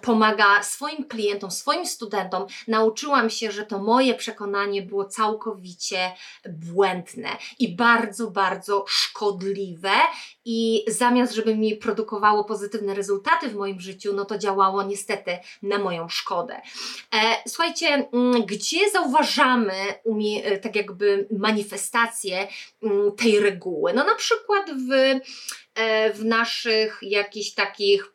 pomaga 0.00 0.62
swoim 0.62 1.04
klientom, 1.04 1.50
swoim 1.50 1.86
studentom, 1.86 2.46
nauczyłam 2.68 3.30
się, 3.30 3.52
że 3.52 3.66
to 3.66 3.78
moje 3.78 4.14
przekonanie 4.14 4.82
było 4.82 5.04
całkowicie 5.04 6.12
błędne 6.48 7.28
i 7.58 7.76
bardzo, 7.76 8.30
bardzo 8.30 8.84
szkodliwe 8.88 9.90
i 10.44 10.84
zamiast, 10.88 11.32
żeby 11.32 11.56
mi 11.56 11.76
produkowało 11.76 12.44
pozytywne 12.44 12.94
rezultaty 12.94 13.48
w 13.48 13.54
moim 13.54 13.80
życiu, 13.80 14.12
no 14.12 14.24
to 14.24 14.38
działało 14.38 14.82
niestety 14.82 15.38
na 15.62 15.78
moją 15.78 16.08
szkodę. 16.08 16.60
E, 17.14 17.18
słuchajcie, 17.48 18.08
mm, 18.12 18.46
gdzie 18.46 18.90
zauważamy 18.90 19.74
umie, 20.04 20.58
tak 20.58 20.76
jakby 20.76 21.28
manifestację 21.38 22.48
mm, 22.82 23.12
tej 23.12 23.40
reguły? 23.40 23.92
No 23.92 24.04
na 24.04 24.14
przykład 24.14 24.70
w, 24.70 24.92
e, 25.74 26.12
w 26.12 26.24
naszych 26.24 26.98
jakichś 27.02 27.54
takich 27.54 28.12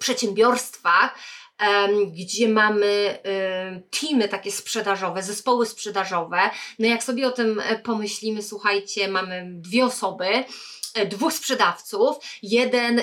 przedsiębiorstwach, 0.00 1.14
gdzie 2.12 2.48
mamy 2.48 3.18
teamy 4.00 4.28
takie 4.28 4.52
sprzedażowe, 4.52 5.22
zespoły 5.22 5.66
sprzedażowe. 5.66 6.38
No 6.78 6.88
jak 6.88 7.04
sobie 7.04 7.26
o 7.26 7.30
tym 7.30 7.62
pomyślimy, 7.82 8.42
słuchajcie, 8.42 9.08
mamy 9.08 9.46
dwie 9.46 9.84
osoby, 9.84 10.44
E, 10.89 10.89
dwóch 11.08 11.32
sprzedawców. 11.32 12.16
Jeden, 12.42 13.02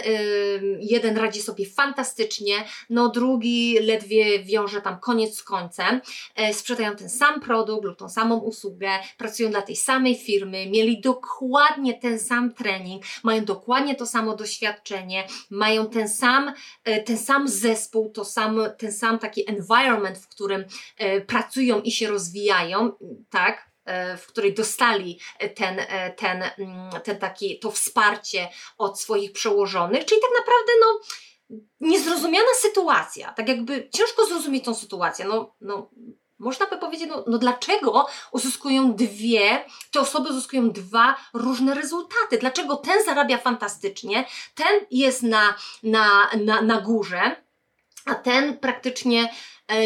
jeden 0.79 1.17
radzi 1.17 1.41
sobie 1.41 1.65
fantastycznie, 1.69 2.55
no 2.89 3.09
drugi 3.09 3.79
ledwie 3.79 4.43
wiąże 4.43 4.81
tam 4.81 4.99
koniec 4.99 5.35
z 5.35 5.43
końcem. 5.43 6.01
E, 6.35 6.53
sprzedają 6.53 6.95
ten 6.95 7.09
sam 7.09 7.41
produkt 7.41 7.85
lub 7.85 7.99
tą 7.99 8.09
samą 8.09 8.37
usługę, 8.37 8.89
pracują 9.17 9.49
dla 9.49 9.61
tej 9.61 9.75
samej 9.75 10.15
firmy, 10.15 10.69
mieli 10.69 11.01
dokładnie 11.01 11.93
ten 11.93 12.19
sam 12.19 12.53
trening, 12.53 13.03
mają 13.23 13.45
dokładnie 13.45 13.95
to 13.95 14.05
samo 14.05 14.35
doświadczenie, 14.35 15.27
mają 15.49 15.89
ten 15.89 16.09
sam, 16.09 16.53
e, 16.83 17.03
ten 17.03 17.17
sam 17.17 17.47
zespół, 17.47 18.09
to 18.09 18.25
sam, 18.25 18.59
ten 18.77 18.91
sam 18.91 19.19
taki 19.19 19.49
environment, 19.49 20.17
w 20.17 20.27
którym 20.27 20.65
pracują 21.27 21.81
i 21.81 21.91
się 21.91 22.07
rozwijają, 22.07 22.91
tak? 23.29 23.66
E, 23.87 24.17
w 24.17 24.27
której 24.27 24.53
dostali 24.53 25.19
ten, 25.55 25.79
e, 25.79 26.13
ten, 26.13 26.43
mm, 26.57 27.01
ten 27.03 27.19
taki, 27.19 27.59
to 27.59 27.71
wsparcie 27.71 28.49
od 28.77 28.99
swoich 28.99 29.31
przełożonych, 29.31 30.05
czyli 30.05 30.21
tak 30.21 30.29
naprawdę 30.37 30.71
no, 30.81 30.99
niezrozumiana 31.79 32.47
sytuacja, 32.61 33.33
tak 33.33 33.49
jakby 33.49 33.89
ciężko 33.89 34.25
zrozumieć 34.25 34.65
tą 34.65 34.75
sytuację, 34.75 35.25
no, 35.25 35.55
no 35.61 35.89
można 36.39 36.67
by 36.67 36.77
powiedzieć, 36.77 37.09
no, 37.09 37.23
no 37.27 37.37
dlaczego 37.37 38.07
uzyskują 38.31 38.93
dwie, 38.93 39.65
te 39.91 39.99
osoby 39.99 40.29
uzyskują 40.29 40.71
dwa 40.71 41.15
różne 41.33 41.73
rezultaty? 41.73 42.37
Dlaczego 42.39 42.75
ten 42.75 43.05
zarabia 43.05 43.37
fantastycznie, 43.37 44.25
ten 44.55 44.85
jest 44.91 45.23
na, 45.23 45.55
na, 45.83 46.29
na, 46.45 46.61
na 46.61 46.81
górze, 46.81 47.35
a 48.05 48.15
ten 48.15 48.57
praktycznie 48.57 49.29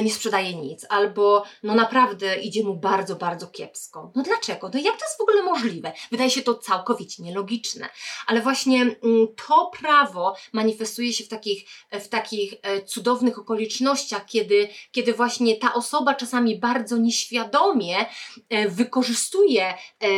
nie 0.04 0.12
sprzedaje 0.12 0.54
nic, 0.54 0.86
albo 0.89 1.44
no 1.63 1.76
naprawdę 1.76 2.36
idzie 2.36 2.63
mu 2.63 2.76
bardzo, 2.76 3.15
bardzo 3.15 3.48
kiepsko. 3.48 4.12
No 4.15 4.24
dlaczego? 4.24 4.70
No 4.74 4.80
jak 4.80 4.98
to 4.98 5.06
jest 5.06 5.17
w 5.17 5.22
ogóle 5.22 5.44
możliwe? 5.44 5.94
Wydaje 6.12 6.30
się 6.30 6.41
to 6.41 6.56
całkowicie 6.56 7.24
nielogiczne, 7.24 7.89
ale 8.28 8.41
właśnie 8.41 8.82
mm, 8.82 9.28
to 9.48 9.72
prawo 9.80 10.36
manifestuje 10.54 11.13
się 11.13 11.24
w 11.24 11.28
takich, 11.28 11.70
w 11.91 12.08
takich 12.08 12.54
e, 12.62 12.82
cudownych 12.82 13.39
okolicznościach, 13.39 14.26
kiedy, 14.26 14.70
kiedy 14.91 15.13
właśnie 15.13 15.56
ta 15.56 15.74
osoba 15.74 16.15
czasami 16.15 16.60
bardzo 16.60 16.98
nieświadomie 16.98 18.06
e, 18.50 18.70
wykorzystuje, 18.70 19.74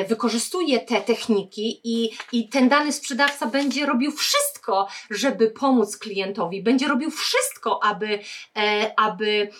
wykorzystuje 0.07 0.79
te 0.79 1.01
techniki 1.01 1.81
i, 1.83 2.11
i 2.31 2.49
ten 2.49 2.69
dany 2.69 2.93
sprzedawca 2.93 3.45
będzie 3.45 3.85
robił 3.85 4.11
wszystko, 4.11 4.87
żeby 5.09 5.51
pomóc 5.51 5.97
klientowi, 5.97 6.63
będzie 6.63 6.87
robił 6.87 7.11
wszystko, 7.11 7.83
aby, 7.83 8.19
aby 8.97 9.52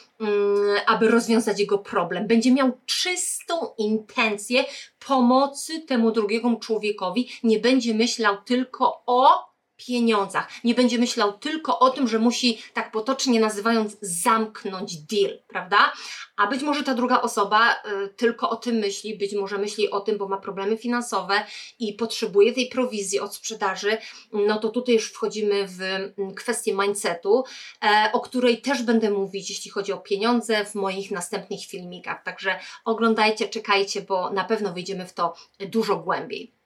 aby 0.88 1.08
rozwiązać 1.08 1.60
jego 1.60 1.78
problem. 1.78 2.28
Będzie 2.28 2.52
miał 2.52 2.72
czystą 2.86 3.54
intencję 3.78 4.66
pomocy 5.08 5.82
temu 5.82 6.12
drugiemu 6.12 6.60
człowiekowi, 6.60 7.30
nie 7.44 7.60
będzie 7.60 7.94
myślał 7.94 8.38
tylko 8.46 9.04
o 9.06 9.53
pieniądzach. 9.78 10.50
Nie 10.64 10.76
będzie 10.76 10.98
myślał 10.98 11.34
tylko 11.34 11.80
o 11.80 11.90
tym, 11.90 12.08
że 12.08 12.20
musi, 12.20 12.62
tak 12.74 12.92
potocznie 12.92 13.40
nazywając, 13.40 13.98
zamknąć 14.02 14.98
deal, 14.98 15.40
prawda? 15.48 15.94
A 16.38 16.48
być 16.48 16.62
może 16.62 16.84
ta 16.84 16.94
druga 16.94 17.22
osoba 17.22 17.74
y, 17.74 18.10
tylko 18.10 18.50
o 18.50 18.56
tym 18.56 18.76
myśli, 18.76 19.18
być 19.18 19.34
może 19.34 19.58
myśli 19.58 19.90
o 19.90 20.00
tym, 20.00 20.18
bo 20.18 20.28
ma 20.28 20.38
problemy 20.38 20.78
finansowe 20.78 21.46
i 21.80 21.94
potrzebuje 21.94 22.54
tej 22.54 22.70
prowizji 22.70 23.20
od 23.20 23.36
sprzedaży, 23.36 23.98
no 24.34 24.60
to 24.60 24.70
tutaj 24.70 24.96
już 24.96 25.12
wchodzimy 25.12 25.68
w 25.68 25.82
mm, 25.82 26.36
kwestię 26.36 26.74
mindsetu, 26.74 27.44
e, 27.84 28.10
o 28.14 28.20
której 28.20 28.62
też 28.62 28.84
będę 28.84 29.10
mówić, 29.10 29.50
jeśli 29.50 29.72
chodzi 29.72 29.94
o 29.94 29.98
pieniądze, 29.98 30.66
w 30.66 30.76
moich 30.76 31.12
następnych 31.12 31.66
filmikach. 31.66 32.24
Także 32.24 32.60
oglądajcie, 32.86 33.50
czekajcie, 33.50 34.02
bo 34.02 34.30
na 34.30 34.44
pewno 34.44 34.74
wyjdziemy 34.74 35.06
w 35.06 35.14
to 35.14 35.34
dużo 35.60 35.96
głębiej. 35.96 36.63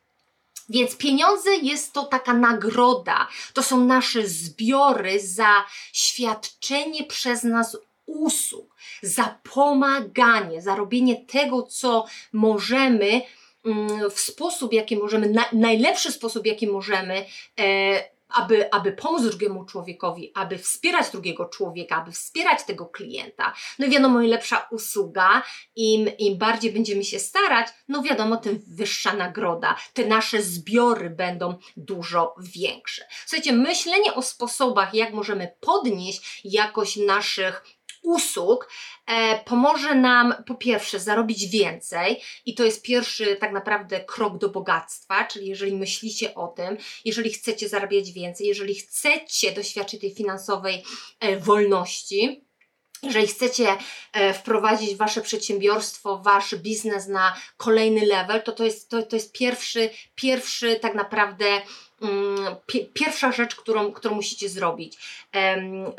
Więc 0.70 0.98
pieniądze 0.98 1.56
jest 1.56 1.94
to 1.94 2.04
taka 2.04 2.34
nagroda, 2.34 3.28
to 3.54 3.64
są 3.64 3.86
nasze 3.86 4.28
zbiory 4.28 5.20
za 5.20 5.66
świadczenie 5.94 7.04
przez 7.04 7.44
nas 7.44 7.78
usług, 8.06 8.76
za 9.02 9.40
pomaganie, 9.54 10.62
za 10.62 10.76
robienie 10.76 11.26
tego, 11.26 11.64
co 11.64 12.06
możemy 12.34 13.22
mm, 13.66 14.12
w 14.12 14.20
sposób, 14.20 14.74
jaki 14.74 14.98
możemy, 14.98 15.30
na, 15.30 15.46
najlepszy 15.54 16.12
sposób, 16.12 16.46
jaki 16.46 16.68
możemy, 16.68 17.26
e, 17.60 18.17
aby, 18.30 18.74
aby 18.74 18.92
pomóc 18.92 19.22
drugiemu 19.24 19.66
człowiekowi, 19.66 20.32
aby 20.36 20.58
wspierać 20.58 21.12
drugiego 21.12 21.46
człowieka, 21.46 21.96
aby 21.96 22.12
wspierać 22.12 22.64
tego 22.64 22.86
klienta. 22.86 23.54
No 23.80 23.86
i 23.86 23.90
wiadomo, 23.90 24.22
im 24.22 24.30
lepsza 24.30 24.68
usługa, 24.72 25.44
im, 25.76 26.10
im 26.18 26.38
bardziej 26.38 26.74
będziemy 26.74 27.04
się 27.04 27.20
starać, 27.20 27.68
no 27.88 28.02
wiadomo, 28.02 28.38
tym 28.38 28.64
wyższa 28.68 29.14
nagroda. 29.14 29.76
Te 29.94 30.06
nasze 30.06 30.42
zbiory 30.42 31.10
będą 31.10 31.56
dużo 31.78 32.36
większe. 32.40 33.06
Słuchajcie, 33.26 33.54
myślenie 33.54 34.14
o 34.14 34.22
sposobach, 34.22 34.94
jak 34.94 35.14
możemy 35.14 35.52
podnieść 35.60 36.42
jakość 36.44 36.98
naszych 36.98 37.77
usług 38.08 38.70
e, 39.06 39.44
pomoże 39.44 39.96
nam 39.96 40.34
po 40.48 40.56
pierwsze 40.56 41.00
zarobić 41.00 41.48
więcej 41.48 42.22
i 42.46 42.56
to 42.56 42.64
jest 42.64 42.82
pierwszy 42.82 43.36
tak 43.36 43.52
naprawdę 43.52 44.00
krok 44.00 44.38
do 44.38 44.50
bogactwa, 44.50 45.26
czyli 45.26 45.48
jeżeli 45.48 45.76
myślicie 45.76 46.36
o 46.36 46.48
tym, 46.48 46.78
jeżeli 47.06 47.34
chcecie 47.34 47.70
zarabiać 47.70 48.12
więcej, 48.12 48.48
jeżeli 48.48 48.76
chcecie 48.76 49.52
doświadczyć 49.52 50.02
tej 50.02 50.16
finansowej 50.16 50.84
e, 51.20 51.38
wolności, 51.38 52.48
jeżeli 53.04 53.28
chcecie 53.28 53.68
e, 54.14 54.34
wprowadzić 54.34 54.96
Wasze 54.96 55.22
przedsiębiorstwo, 55.22 56.18
Wasz 56.18 56.56
biznes 56.56 57.08
na 57.08 57.36
kolejny 57.58 58.06
level, 58.06 58.44
to 58.44 58.52
to 58.52 58.64
jest, 58.64 58.90
to, 58.90 59.04
to 59.04 59.16
jest 59.16 59.32
pierwszy, 59.32 59.90
pierwszy 60.16 60.76
tak 60.76 60.96
naprawdę 60.96 61.46
pierwsza 62.94 63.32
rzecz, 63.32 63.56
którą, 63.56 63.92
którą 63.92 64.16
musicie 64.16 64.50
zrobić, 64.50 64.98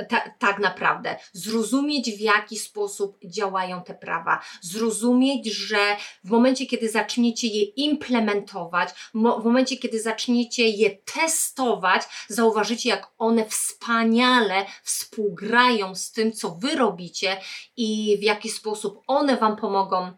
ta, 0.09 0.31
tak 0.39 0.59
naprawdę, 0.59 1.17
zrozumieć 1.33 2.11
w 2.11 2.21
jaki 2.21 2.59
sposób 2.59 3.19
działają 3.25 3.83
te 3.83 3.95
prawa, 3.95 4.41
zrozumieć, 4.61 5.53
że 5.53 5.97
w 6.25 6.31
momencie, 6.31 6.67
kiedy 6.67 6.89
zaczniecie 6.89 7.47
je 7.47 7.63
implementować, 7.63 8.89
w 9.15 9.45
momencie, 9.45 9.77
kiedy 9.77 10.01
zaczniecie 10.01 10.69
je 10.69 10.91
testować, 10.91 12.03
zauważycie, 12.29 12.89
jak 12.89 13.07
one 13.19 13.45
wspaniale 13.45 14.67
współgrają 14.83 15.95
z 15.95 16.13
tym, 16.13 16.33
co 16.33 16.51
Wy 16.51 16.77
robicie 16.77 17.41
i 17.77 18.17
w 18.21 18.23
jaki 18.23 18.49
sposób 18.49 19.01
one 19.07 19.37
Wam 19.37 19.57
pomogą 19.57 20.13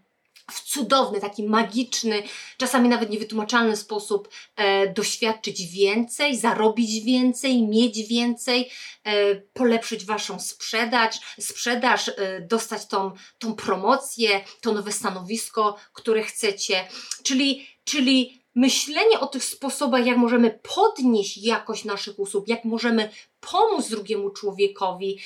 w 0.51 0.61
cudowny, 0.61 1.21
taki 1.21 1.43
magiczny, 1.43 2.23
czasami 2.57 2.89
nawet 2.89 3.11
niewytłumaczalny 3.11 3.77
sposób 3.77 4.29
e, 4.57 4.93
doświadczyć 4.93 5.67
więcej, 5.67 6.37
zarobić 6.37 7.05
więcej, 7.05 7.63
mieć 7.63 8.09
więcej, 8.09 8.71
e, 9.05 9.37
polepszyć 9.37 10.05
Waszą 10.05 10.41
sprzedaż, 10.41 11.17
sprzedaż 11.41 12.09
e, 12.09 12.41
dostać 12.41 12.87
tą, 12.87 13.13
tą 13.39 13.55
promocję, 13.55 14.45
to 14.61 14.73
nowe 14.73 14.93
stanowisko, 14.93 15.77
które 15.93 16.23
chcecie. 16.23 16.89
Czyli, 17.23 17.67
czyli 17.85 18.41
myślenie 18.55 19.21
o 19.21 19.27
tych 19.27 19.45
sposobach, 19.45 20.07
jak 20.07 20.17
możemy 20.17 20.61
podnieść 20.75 21.37
jakość 21.39 21.85
naszych 21.85 22.19
usług, 22.19 22.49
jak 22.49 22.65
możemy 22.65 23.11
pomóc 23.41 23.89
drugiemu 23.89 24.31
człowiekowi, 24.31 25.19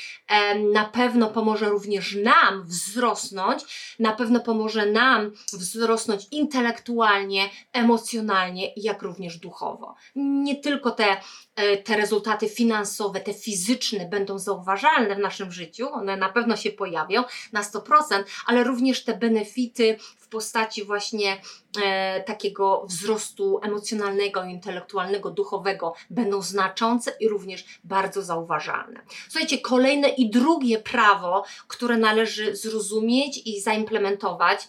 na 0.73 0.85
pewno 0.85 1.31
pomoże 1.31 1.69
również 1.69 2.15
nam 2.15 2.65
wzrosnąć, 2.67 3.65
na 3.99 4.13
pewno 4.13 4.41
pomoże 4.41 4.87
nam 4.87 5.33
wzrosnąć 5.53 6.27
intelektualnie, 6.31 7.51
emocjonalnie, 7.73 8.73
jak 8.77 9.03
również 9.03 9.39
duchowo. 9.39 9.95
Nie 10.17 10.57
tylko 10.57 10.91
te, 10.91 11.17
e, 11.57 11.77
te 11.77 11.97
rezultaty 11.97 12.49
finansowe, 12.49 13.21
te 13.21 13.35
fizyczne 13.35 14.07
będą 14.07 14.39
zauważalne 14.39 15.15
w 15.17 15.19
naszym 15.19 15.53
życiu, 15.53 15.93
one 15.93 16.17
na 16.17 16.29
pewno 16.29 16.57
się 16.57 16.71
pojawią 16.71 17.25
na 17.53 17.63
100%, 17.63 18.25
ale 18.47 18.65
również 18.65 19.05
te 19.05 19.17
benefity 19.17 19.99
postaci 20.35 20.85
właśnie 20.85 21.41
e, 21.83 22.23
takiego 22.23 22.87
wzrostu 22.89 23.61
emocjonalnego, 23.63 24.45
intelektualnego, 24.45 25.31
duchowego 25.31 25.95
będą 26.11 26.43
znaczące 26.43 27.13
i 27.21 27.29
również 27.29 27.65
bardzo 27.85 28.23
zauważalne. 28.23 29.01
Słuchajcie, 29.29 29.59
kolejne 29.59 30.09
i 30.09 30.31
drugie 30.31 30.79
prawo, 30.79 31.45
które 31.69 31.97
należy 31.97 32.57
zrozumieć 32.57 33.47
i 33.47 33.61
zaimplementować, 33.61 34.69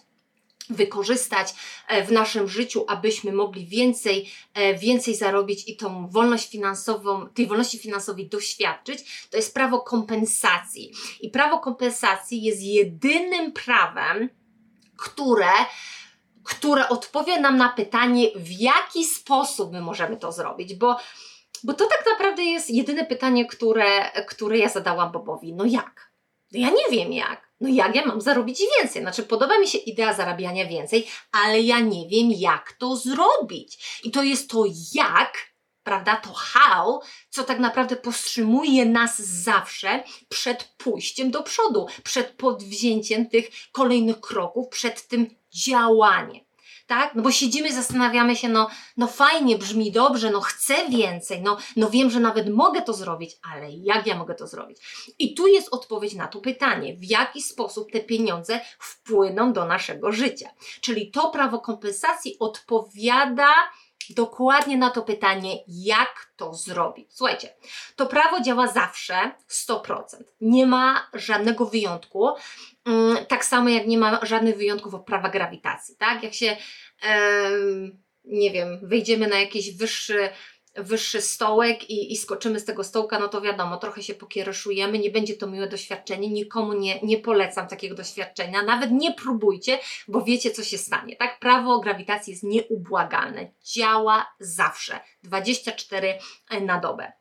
wykorzystać 0.70 1.54
e, 1.88 2.04
w 2.04 2.12
naszym 2.12 2.48
życiu, 2.48 2.84
abyśmy 2.88 3.32
mogli 3.32 3.66
więcej, 3.66 4.30
e, 4.54 4.74
więcej 4.74 5.14
zarobić 5.14 5.68
i 5.68 5.76
tą 5.76 6.08
wolność 6.08 6.50
finansową, 6.50 7.28
tej 7.28 7.46
wolności 7.46 7.78
finansowej 7.78 8.28
doświadczyć, 8.28 9.28
to 9.30 9.36
jest 9.36 9.54
prawo 9.54 9.80
kompensacji. 9.80 10.92
I 11.20 11.30
prawo 11.30 11.58
kompensacji 11.58 12.42
jest 12.42 12.62
jedynym 12.62 13.52
prawem, 13.52 14.28
które 14.98 15.50
które 16.44 16.88
odpowie 16.88 17.40
nam 17.40 17.56
na 17.56 17.68
pytanie, 17.68 18.28
w 18.36 18.50
jaki 18.50 19.04
sposób 19.04 19.72
my 19.72 19.80
możemy 19.80 20.16
to 20.16 20.32
zrobić, 20.32 20.74
bo, 20.74 20.96
bo 21.64 21.74
to 21.74 21.86
tak 21.86 22.06
naprawdę 22.10 22.42
jest 22.42 22.70
jedyne 22.70 23.04
pytanie, 23.04 23.46
które, 23.46 24.10
które 24.26 24.58
ja 24.58 24.68
zadałam 24.68 25.12
Bobowi. 25.12 25.54
No 25.54 25.64
jak? 25.64 26.10
No 26.52 26.60
ja 26.60 26.70
nie 26.70 26.90
wiem 26.90 27.12
jak 27.12 27.46
no 27.60 27.68
jak 27.68 27.94
ja 27.94 28.06
mam 28.06 28.20
zarobić 28.20 28.60
więcej? 28.78 29.02
Znaczy, 29.02 29.22
podoba 29.22 29.58
mi 29.58 29.68
się 29.68 29.78
idea 29.78 30.14
zarabiania 30.14 30.66
więcej, 30.66 31.06
ale 31.32 31.60
ja 31.60 31.80
nie 31.80 32.08
wiem, 32.08 32.30
jak 32.30 32.72
to 32.72 32.96
zrobić. 32.96 34.00
I 34.04 34.10
to 34.10 34.22
jest 34.22 34.50
to 34.50 34.64
jak, 34.94 35.32
prawda, 35.86 36.16
to 36.16 36.32
how, 36.32 37.00
co 37.30 37.44
tak 37.44 37.58
naprawdę 37.58 37.96
powstrzymuje 37.96 38.86
nas 38.86 39.18
zawsze 39.18 40.02
przed 40.28 40.64
pójściem 40.64 41.30
do 41.30 41.42
przodu, 41.42 41.86
przed 42.04 42.26
podwzięciem 42.26 43.28
tych 43.28 43.50
kolejnych 43.72 44.20
kroków, 44.20 44.68
przed 44.68 45.08
tym 45.08 45.26
działaniem 45.54 46.46
tak? 46.86 47.14
No 47.14 47.22
bo 47.22 47.32
siedzimy, 47.32 47.72
zastanawiamy 47.72 48.36
się, 48.36 48.48
no, 48.48 48.68
no 48.96 49.06
fajnie, 49.06 49.58
brzmi 49.58 49.92
dobrze, 49.92 50.30
no 50.30 50.40
chcę 50.40 50.88
więcej, 50.88 51.42
no, 51.42 51.56
no 51.76 51.90
wiem, 51.90 52.10
że 52.10 52.20
nawet 52.20 52.48
mogę 52.48 52.82
to 52.82 52.92
zrobić, 52.92 53.36
ale 53.52 53.70
jak 53.70 54.06
ja 54.06 54.16
mogę 54.16 54.34
to 54.34 54.46
zrobić? 54.46 54.78
I 55.18 55.34
tu 55.34 55.46
jest 55.46 55.68
odpowiedź 55.70 56.14
na 56.14 56.28
to 56.28 56.40
pytanie, 56.40 56.96
w 56.96 57.04
jaki 57.04 57.42
sposób 57.42 57.92
te 57.92 58.00
pieniądze 58.00 58.60
wpłyną 58.78 59.52
do 59.52 59.64
naszego 59.64 60.12
życia. 60.12 60.50
Czyli 60.80 61.10
to 61.10 61.30
prawo 61.30 61.60
kompensacji 61.60 62.36
odpowiada 62.38 63.48
dokładnie 64.14 64.76
na 64.76 64.90
to 64.90 65.02
pytanie, 65.02 65.58
jak 65.68 66.32
to 66.36 66.54
zrobić. 66.54 67.08
Słuchajcie, 67.14 67.54
to 67.96 68.06
prawo 68.06 68.40
działa 68.40 68.66
zawsze 68.66 69.32
100%. 69.48 70.02
Nie 70.40 70.66
ma 70.66 71.10
żadnego 71.12 71.66
wyjątku. 71.66 72.28
Mm, 72.84 73.26
tak 73.26 73.44
samo 73.44 73.68
jak 73.68 73.86
nie 73.86 73.98
ma 73.98 74.20
żadnych 74.22 74.56
wyjątków 74.56 74.94
od 74.94 75.04
prawa 75.04 75.28
grawitacji, 75.28 75.96
tak? 75.96 76.22
Jak 76.22 76.34
się, 76.34 76.56
nie 78.24 78.50
wiem, 78.50 78.80
wyjdziemy 78.82 79.26
na 79.26 79.40
jakiś 79.40 79.76
wyższy 79.76 80.28
wyższy 80.78 81.20
stołek 81.20 81.90
i, 81.90 82.12
i 82.12 82.16
skoczymy 82.16 82.60
z 82.60 82.64
tego 82.64 82.84
stołka, 82.84 83.18
no 83.18 83.28
to 83.28 83.40
wiadomo, 83.40 83.76
trochę 83.76 84.02
się 84.02 84.14
pokiereszujemy, 84.14 84.98
nie 84.98 85.10
będzie 85.10 85.36
to 85.36 85.46
miłe 85.46 85.68
doświadczenie, 85.68 86.30
nikomu 86.30 86.72
nie, 86.72 87.00
nie 87.02 87.18
polecam 87.18 87.68
takiego 87.68 87.94
doświadczenia, 87.94 88.62
nawet 88.62 88.90
nie 88.90 89.12
próbujcie, 89.12 89.78
bo 90.08 90.22
wiecie, 90.22 90.50
co 90.50 90.64
się 90.64 90.78
stanie, 90.78 91.16
tak? 91.16 91.38
Prawo 91.38 91.80
grawitacji 91.80 92.30
jest 92.30 92.42
nieubłagalne, 92.42 93.52
działa 93.64 94.26
zawsze, 94.40 95.00
24 95.22 96.18
na 96.60 96.80
dobę 96.80 97.12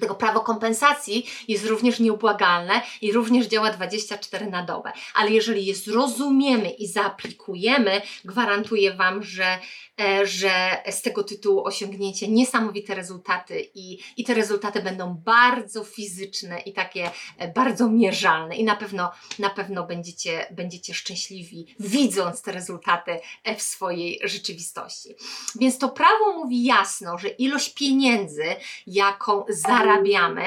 tego 0.00 0.14
prawo 0.14 0.40
kompensacji 0.40 1.26
jest 1.48 1.66
również 1.66 2.00
nieubłagalne 2.00 2.82
i 3.02 3.12
również 3.12 3.46
działa 3.46 3.70
24 3.70 4.46
na 4.46 4.62
dobę. 4.62 4.92
Ale 5.14 5.30
jeżeli 5.30 5.66
je 5.66 5.74
zrozumiemy 5.74 6.70
i 6.70 6.88
zaaplikujemy, 6.88 8.02
gwarantuję 8.24 8.94
Wam, 8.94 9.22
że, 9.22 9.58
e, 10.00 10.26
że 10.26 10.82
z 10.90 11.02
tego 11.02 11.24
tytułu 11.24 11.64
osiągniecie 11.64 12.28
niesamowite 12.28 12.94
rezultaty 12.94 13.68
i, 13.74 13.98
i 14.16 14.24
te 14.24 14.34
rezultaty 14.34 14.82
będą 14.82 15.14
bardzo 15.14 15.84
fizyczne 15.84 16.60
i 16.60 16.72
takie 16.72 17.10
e, 17.38 17.52
bardzo 17.52 17.88
mierzalne 17.88 18.56
i 18.56 18.64
na 18.64 18.76
pewno, 18.76 19.12
na 19.38 19.50
pewno 19.50 19.86
będziecie, 19.86 20.46
będziecie 20.50 20.94
szczęśliwi 20.94 21.66
widząc 21.80 22.42
te 22.42 22.52
rezultaty 22.52 23.20
e, 23.44 23.56
w 23.56 23.62
swojej 23.62 24.20
rzeczywistości. 24.24 25.14
Więc 25.60 25.78
to 25.78 25.88
prawo 25.88 26.32
mówi 26.32 26.64
jasno, 26.64 27.18
że 27.18 27.28
ilość 27.28 27.74
pieniędzy, 27.74 28.44
jaką 28.86 29.44
za 29.48 29.83
zarabiamy, 29.84 30.44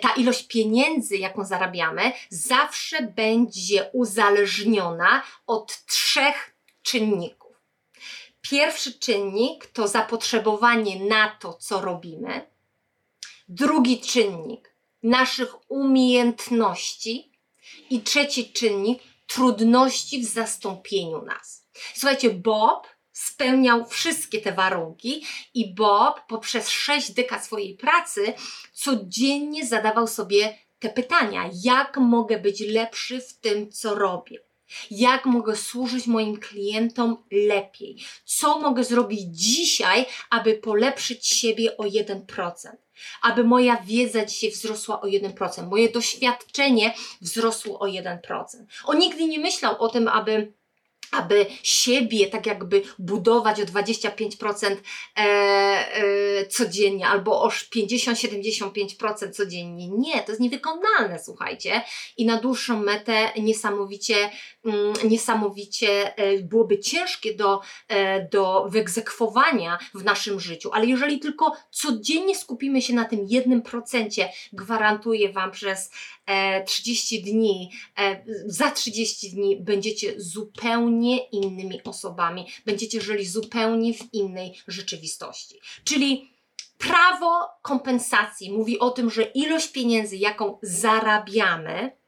ta 0.00 0.14
ilość 0.14 0.46
pieniędzy, 0.46 1.16
jaką 1.16 1.44
zarabiamy, 1.44 2.12
zawsze 2.28 3.02
będzie 3.02 3.90
uzależniona 3.92 5.22
od 5.46 5.86
trzech 5.86 6.56
czynników. 6.82 7.56
Pierwszy 8.40 8.98
czynnik 8.98 9.66
to 9.66 9.88
zapotrzebowanie 9.88 11.04
na 11.04 11.28
to, 11.28 11.54
co 11.54 11.80
robimy. 11.80 12.46
Drugi 13.48 14.00
czynnik 14.00 14.74
naszych 15.02 15.70
umiejętności. 15.70 17.30
I 17.90 18.00
trzeci 18.00 18.52
czynnik 18.52 19.02
trudności 19.26 20.20
w 20.20 20.24
zastąpieniu 20.24 21.22
nas. 21.22 21.66
Słuchajcie, 21.94 22.30
Bob 22.30 22.86
spełniał 23.26 23.86
wszystkie 23.86 24.40
te 24.40 24.52
warunki 24.52 25.24
i 25.54 25.74
Bob 25.74 26.20
poprzez 26.28 26.68
sześć 26.68 27.12
dekad 27.12 27.44
swojej 27.44 27.74
pracy 27.74 28.34
codziennie 28.72 29.66
zadawał 29.66 30.06
sobie 30.06 30.58
te 30.78 30.88
pytania: 30.88 31.50
jak 31.62 31.96
mogę 31.96 32.38
być 32.38 32.60
lepszy 32.60 33.20
w 33.20 33.32
tym, 33.32 33.72
co 33.72 33.94
robię? 33.94 34.38
Jak 34.90 35.26
mogę 35.26 35.56
służyć 35.56 36.06
moim 36.06 36.36
klientom 36.36 37.16
lepiej? 37.30 37.96
Co 38.24 38.58
mogę 38.58 38.84
zrobić 38.84 39.20
dzisiaj, 39.30 40.06
aby 40.30 40.54
polepszyć 40.54 41.26
siebie 41.26 41.76
o 41.76 41.84
1%? 41.84 42.52
Aby 43.22 43.44
moja 43.44 43.76
wiedza 43.76 44.24
dzisiaj 44.24 44.50
wzrosła 44.50 45.00
o 45.00 45.06
1%, 45.06 45.68
moje 45.68 45.88
doświadczenie 45.88 46.94
wzrosło 47.20 47.78
o 47.78 47.86
1%. 47.86 48.18
On 48.84 48.98
nigdy 48.98 49.24
nie 49.24 49.38
myślał 49.38 49.82
o 49.82 49.88
tym, 49.88 50.08
aby 50.08 50.52
aby 51.12 51.46
siebie 51.62 52.26
tak 52.26 52.46
jakby 52.46 52.82
budować 52.98 53.60
o 53.60 53.64
25% 53.64 54.76
e, 55.16 55.20
e, 55.20 56.46
codziennie 56.46 57.06
albo 57.06 57.42
o 57.42 57.48
50-75% 57.48 59.30
codziennie. 59.30 59.88
Nie, 59.88 60.22
to 60.22 60.32
jest 60.32 60.40
niewykonalne, 60.40 61.18
słuchajcie. 61.24 61.82
I 62.16 62.26
na 62.26 62.36
dłuższą 62.36 62.82
metę 62.82 63.30
niesamowicie, 63.38 64.30
mm, 64.64 64.92
niesamowicie 65.04 66.16
e, 66.16 66.38
byłoby 66.38 66.78
ciężkie 66.78 67.34
do, 67.34 67.60
e, 67.88 68.28
do 68.28 68.66
wyegzekwowania 68.68 69.78
w 69.94 70.04
naszym 70.04 70.40
życiu. 70.40 70.70
Ale 70.72 70.86
jeżeli 70.86 71.18
tylko 71.18 71.52
codziennie 71.70 72.36
skupimy 72.36 72.82
się 72.82 72.94
na 72.94 73.04
tym 73.04 73.20
jednym 73.28 73.62
procencie, 73.62 74.28
gwarantuję 74.52 75.32
Wam 75.32 75.50
przez 75.50 75.90
30 76.66 77.16
e, 77.18 77.22
dni, 77.22 77.70
e, 77.98 78.24
za 78.46 78.70
30 78.70 79.30
dni 79.30 79.56
będziecie 79.60 80.14
zupełnie 80.16 80.99
innymi 81.32 81.82
osobami, 81.84 82.46
będziecie 82.66 83.00
żyli 83.00 83.26
zupełnie 83.26 83.94
w 83.94 84.14
innej 84.14 84.58
rzeczywistości. 84.68 85.60
Czyli 85.84 86.34
prawo 86.78 87.48
kompensacji 87.62 88.52
mówi 88.52 88.78
o 88.78 88.90
tym, 88.90 89.10
że 89.10 89.22
ilość 89.22 89.68
pieniędzy, 89.68 90.16
jaką 90.16 90.58
zarabiamy, 90.62 91.99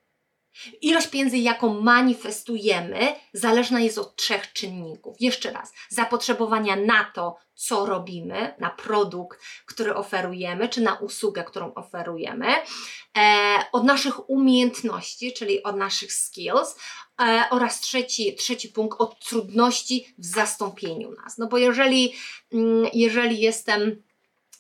Ilość 0.80 1.06
pieniędzy, 1.06 1.38
jaką 1.38 1.80
manifestujemy, 1.80 3.14
zależna 3.32 3.80
jest 3.80 3.98
od 3.98 4.16
trzech 4.16 4.52
czynników. 4.52 5.16
Jeszcze 5.20 5.52
raz, 5.52 5.72
zapotrzebowania 5.88 6.76
na 6.76 7.04
to, 7.04 7.36
co 7.54 7.86
robimy, 7.86 8.54
na 8.58 8.70
produkt, 8.70 9.40
który 9.66 9.94
oferujemy, 9.94 10.68
czy 10.68 10.80
na 10.80 10.94
usługę, 10.94 11.44
którą 11.44 11.74
oferujemy, 11.74 12.46
e, 13.18 13.64
od 13.72 13.84
naszych 13.84 14.30
umiejętności, 14.30 15.32
czyli 15.32 15.62
od 15.62 15.76
naszych 15.76 16.12
skills, 16.12 16.76
e, 17.20 17.44
oraz 17.50 17.80
trzeci, 17.80 18.34
trzeci 18.34 18.68
punkt, 18.68 19.00
od 19.00 19.24
trudności 19.24 20.14
w 20.18 20.26
zastąpieniu 20.26 21.10
nas. 21.10 21.38
No 21.38 21.46
bo 21.46 21.58
jeżeli, 21.58 22.14
mm, 22.52 22.86
jeżeli 22.92 23.40
jestem 23.40 24.02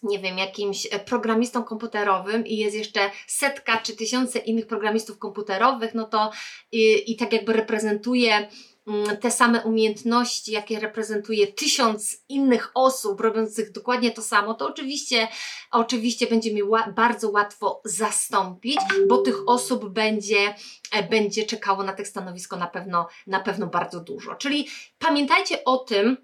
nie 0.02 0.18
wiem, 0.18 0.38
jakimś 0.38 0.86
e, 0.90 0.98
programistą 0.98 1.64
komputerowym 1.64 2.46
i 2.46 2.56
jest 2.56 2.76
jeszcze 2.76 3.10
setka 3.26 3.78
czy 3.78 3.96
tysiące 3.96 4.38
innych 4.38 4.66
programistów 4.66 5.18
komputerowych, 5.18 5.94
no 5.94 6.04
to 6.04 6.30
i, 6.72 7.12
i 7.12 7.16
tak 7.16 7.32
jakby 7.32 7.52
reprezentuje 7.52 8.48
mm, 8.86 9.16
te 9.16 9.30
same 9.30 9.62
umiejętności, 9.62 10.52
jakie 10.52 10.80
reprezentuje 10.80 11.46
tysiąc 11.46 12.24
innych 12.28 12.70
osób 12.74 13.20
robiących 13.20 13.72
dokładnie 13.72 14.10
to 14.10 14.22
samo, 14.22 14.54
to 14.54 14.66
oczywiście, 14.66 15.28
oczywiście 15.70 16.26
będzie 16.26 16.54
mi 16.54 16.62
ła 16.62 16.92
bardzo 16.96 17.30
łatwo 17.30 17.80
zastąpić, 17.84 18.78
bo 19.08 19.18
tych 19.18 19.48
osób 19.48 19.88
będzie, 19.88 20.54
e, 20.92 21.02
będzie 21.02 21.46
czekało 21.46 21.82
na 21.82 21.92
tych 21.92 22.08
stanowisko 22.08 22.56
na 22.56 22.66
pewno, 22.66 23.08
na 23.26 23.40
pewno 23.40 23.66
bardzo 23.66 24.00
dużo. 24.00 24.34
Czyli 24.34 24.68
pamiętajcie 24.98 25.64
o 25.64 25.78
tym, 25.78 26.16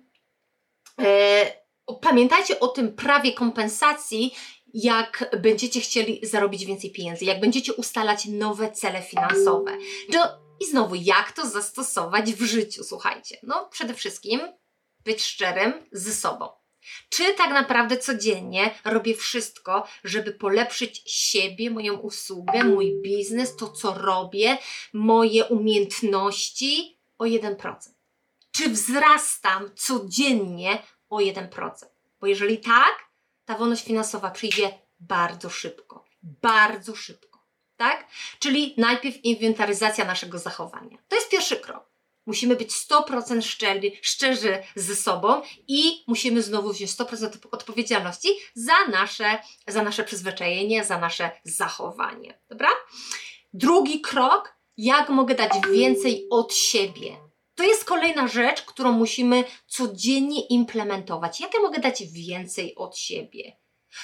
e, 1.00 1.67
pamiętajcie 1.94 2.60
o 2.60 2.68
tym 2.68 2.94
prawie 2.94 3.32
kompensacji, 3.32 4.34
jak 4.74 5.30
będziecie 5.42 5.80
chcieli 5.80 6.20
zarobić 6.22 6.64
więcej 6.64 6.92
pieniędzy, 6.92 7.24
jak 7.24 7.40
będziecie 7.40 7.74
ustalać 7.74 8.26
nowe 8.26 8.72
cele 8.72 9.02
finansowe. 9.02 9.76
To 10.12 10.38
I 10.60 10.66
znowu, 10.66 10.94
jak 10.94 11.32
to 11.32 11.46
zastosować 11.46 12.32
w 12.32 12.44
życiu? 12.44 12.84
Słuchajcie, 12.84 13.38
no 13.42 13.68
przede 13.72 13.94
wszystkim 13.94 14.40
być 15.04 15.22
szczerym 15.22 15.72
ze 15.92 16.12
sobą. 16.12 16.48
Czy 17.08 17.34
tak 17.34 17.50
naprawdę 17.50 17.98
codziennie 17.98 18.74
robię 18.84 19.14
wszystko, 19.14 19.86
żeby 20.04 20.32
polepszyć 20.32 21.02
siebie, 21.06 21.70
moją 21.70 21.96
usługę, 21.96 22.64
mój 22.64 23.02
biznes, 23.02 23.56
to 23.56 23.68
co 23.68 23.94
robię, 23.94 24.58
moje 24.92 25.44
umiejętności 25.44 26.98
o 27.18 27.24
1%? 27.24 27.74
Czy 28.52 28.68
wzrastam 28.68 29.70
codziennie 29.76 30.82
o 31.10 31.16
1%? 31.16 31.70
Bo 32.20 32.26
jeżeli 32.26 32.58
tak, 32.58 33.08
ta 33.44 33.58
wolność 33.58 33.84
finansowa 33.84 34.30
przyjdzie 34.30 34.78
bardzo 35.00 35.50
szybko. 35.50 36.04
Bardzo 36.22 36.96
szybko. 36.96 37.38
Tak? 37.76 38.06
Czyli 38.38 38.74
najpierw 38.76 39.24
inwentaryzacja 39.24 40.04
naszego 40.04 40.38
zachowania. 40.38 40.98
To 41.08 41.16
jest 41.16 41.30
pierwszy 41.30 41.56
krok. 41.56 41.88
Musimy 42.26 42.56
być 42.56 42.72
100% 42.72 43.42
szczerzy, 43.42 43.90
szczerzy 44.02 44.62
ze 44.74 44.96
sobą 44.96 45.42
i 45.68 46.04
musimy 46.06 46.42
znowu 46.42 46.72
wziąć 46.72 46.90
100% 46.90 47.28
odpowiedzialności 47.50 48.28
za 48.54 48.84
nasze, 48.90 49.38
za 49.66 49.82
nasze 49.82 50.04
przyzwyczajenie, 50.04 50.84
za 50.84 50.98
nasze 50.98 51.30
zachowanie. 51.44 52.38
Dobra? 52.48 52.68
Drugi 53.52 54.00
krok, 54.00 54.54
jak 54.76 55.08
mogę 55.08 55.34
dać 55.34 55.52
więcej 55.72 56.26
od 56.30 56.54
siebie. 56.54 57.27
To 57.58 57.64
jest 57.64 57.84
kolejna 57.84 58.28
rzecz, 58.28 58.62
którą 58.62 58.92
musimy 58.92 59.44
codziennie 59.66 60.46
implementować. 60.46 61.40
Jak 61.40 61.54
ja 61.54 61.60
mogę 61.60 61.80
dać 61.80 62.02
więcej 62.12 62.74
od 62.74 62.98
siebie? 62.98 63.56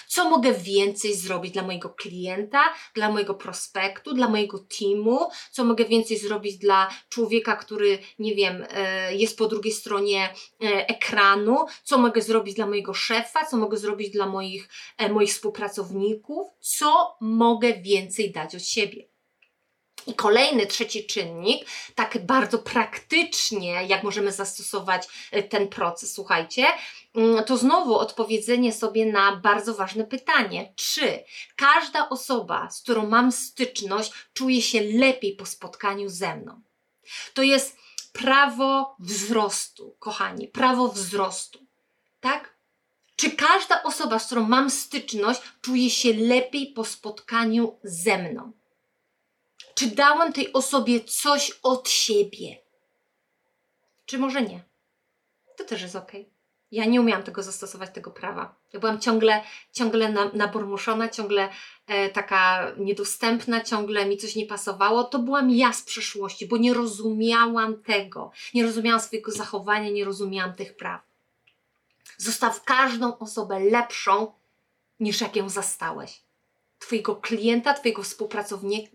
Co 0.09 0.31
mogę 0.31 0.53
więcej 0.53 1.15
zrobić 1.15 1.53
dla 1.53 1.63
mojego 1.63 1.91
klienta, 1.91 2.75
dla 2.95 3.11
mojego 3.11 3.35
prospektu, 3.35 4.15
dla 4.15 4.29
mojego 4.29 4.59
teamu? 4.59 5.19
Co 5.51 5.65
mogę 5.65 5.85
więcej 5.85 6.19
zrobić 6.19 6.59
dla 6.59 6.91
człowieka, 7.09 7.57
który, 7.57 7.99
nie 8.19 8.35
wiem, 8.35 8.67
e, 8.71 9.15
jest 9.15 9.39
po 9.39 9.49
drugiej 9.49 9.73
stronie 9.73 10.35
e, 10.63 10.89
ekranu? 10.89 11.67
Co 11.85 11.99
mogę 11.99 12.23
zrobić 12.23 12.55
dla 12.55 12.67
mojego 12.67 12.95
szefa? 12.95 13.47
Co 13.47 13.57
mogę 13.57 13.77
zrobić 13.77 14.11
dla 14.11 14.27
moich, 14.27 14.69
e, 14.99 15.09
moich 15.09 15.31
współpracowników? 15.31 16.47
Co 16.61 17.17
mogę 17.21 17.73
więcej 17.73 18.33
dać 18.33 18.55
od 18.55 18.63
siebie? 18.63 19.14
I 20.07 20.15
kolejny, 20.15 20.67
trzeci 20.67 21.07
czynnik, 21.07 21.67
tak 21.95 22.27
bardzo 22.27 22.59
praktycznie, 22.59 23.87
jak 23.87 24.03
możemy 24.03 24.33
zastosować 24.33 25.09
e, 25.31 25.43
ten 25.43 25.69
proces, 25.69 26.13
słuchajcie, 26.13 26.67
mm, 27.15 27.45
to 27.45 27.57
znowu 27.57 27.99
odpowiedzenie 27.99 28.73
sobie 28.73 29.07
na 29.07 29.37
bardzo 29.37 29.75
ważne 29.75 30.05
pytanie, 30.05 30.73
czy 30.77 31.25
każda 31.57 32.09
osoba, 32.09 32.71
z 32.71 32.83
którą 32.83 33.07
mam 33.07 33.33
styczność, 33.33 34.13
czuje 34.33 34.63
się 34.63 34.81
lepiej 34.81 35.37
po 35.37 35.47
spotkaniu 35.47 36.09
ze 36.09 36.37
mną. 36.37 36.61
To 37.35 37.43
jest 37.43 37.77
prawo 38.13 38.97
wzrostu, 38.99 39.97
kochani, 39.99 40.49
prawo 40.49 40.89
wzrostu, 40.89 41.59
tak? 42.21 42.55
Czy 43.17 43.31
każda 43.31 43.83
osoba, 43.83 44.19
z 44.19 44.27
którą 44.27 44.49
mam 44.49 44.71
styczność, 44.71 45.41
czuje 45.63 45.91
się 45.91 46.13
lepiej 46.13 46.67
po 46.67 46.85
spotkaniu 46.85 47.79
ze 47.83 48.19
mną? 48.19 48.53
Czy 49.75 49.87
dałam 49.87 50.33
tej 50.33 50.53
osobie 50.53 51.01
coś 51.05 51.53
od 51.63 51.89
siebie? 51.89 52.59
Czy 54.07 54.19
może 54.19 54.43
nie? 54.43 54.65
To 55.57 55.65
też 55.65 55.83
jest 55.83 55.97
ok. 55.97 56.13
Ja 56.73 56.85
nie 56.85 57.01
umiałam 57.01 57.23
tego 57.23 57.43
zastosować, 57.43 57.91
tego 57.95 58.11
prawa. 58.11 58.55
Ja 58.73 58.81
byłam 58.81 59.01
ciągle, 59.01 59.43
ciągle 59.73 60.13
na, 60.13 60.31
nabormuszona, 60.33 61.09
ciągle 61.09 61.49
e, 61.87 62.09
taka 62.09 62.73
niedostępna, 62.77 63.61
ciągle 63.61 64.07
mi 64.07 64.17
coś 64.17 64.37
nie 64.37 64.47
pasowało. 64.47 65.05
To 65.05 65.19
byłam 65.19 65.51
ja 65.51 65.73
z 65.73 65.83
przeszłości, 65.83 66.47
bo 66.47 66.57
nie 66.57 66.75
rozumiałam 66.75 67.83
tego. 67.83 68.31
Nie 68.55 68.63
rozumiałam 68.63 69.01
swojego 69.01 69.33
zachowania, 69.33 69.91
nie 69.91 70.05
rozumiałam 70.05 70.55
tych 70.55 70.77
praw. 70.77 71.03
Zostaw 72.17 72.65
każdą 72.65 73.19
osobę 73.19 73.61
lepszą, 73.61 74.33
niż 75.01 75.21
jak 75.21 75.37
ją 75.37 75.49
zastałeś. 75.49 76.24
Twojego 76.87 77.17
klienta, 77.17 77.75
Twojego 77.75 78.03
współpracownika, 78.03 78.91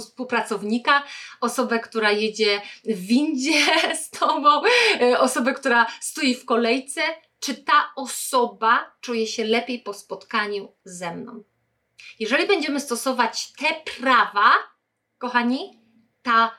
współpracownika, 0.00 1.04
osobę, 1.40 1.80
która 1.80 2.12
jedzie 2.12 2.60
w 2.84 2.98
windzie 2.98 3.64
z 4.04 4.10
Tobą, 4.10 4.62
e, 5.00 5.20
osobę, 5.20 5.54
która 5.54 5.86
stoi 6.00 6.34
w 6.34 6.44
kolejce, 6.44 7.00
czy 7.40 7.54
ta 7.54 7.92
osoba 7.96 8.92
czuje 9.00 9.26
się 9.26 9.44
lepiej 9.44 9.78
po 9.78 9.94
spotkaniu 9.94 10.72
ze 10.84 11.14
mną. 11.14 11.42
Jeżeli 12.18 12.46
będziemy 12.46 12.80
stosować 12.80 13.52
te 13.52 13.66
prawa, 14.00 14.52
kochani, 15.18 15.80
ta 16.22 16.58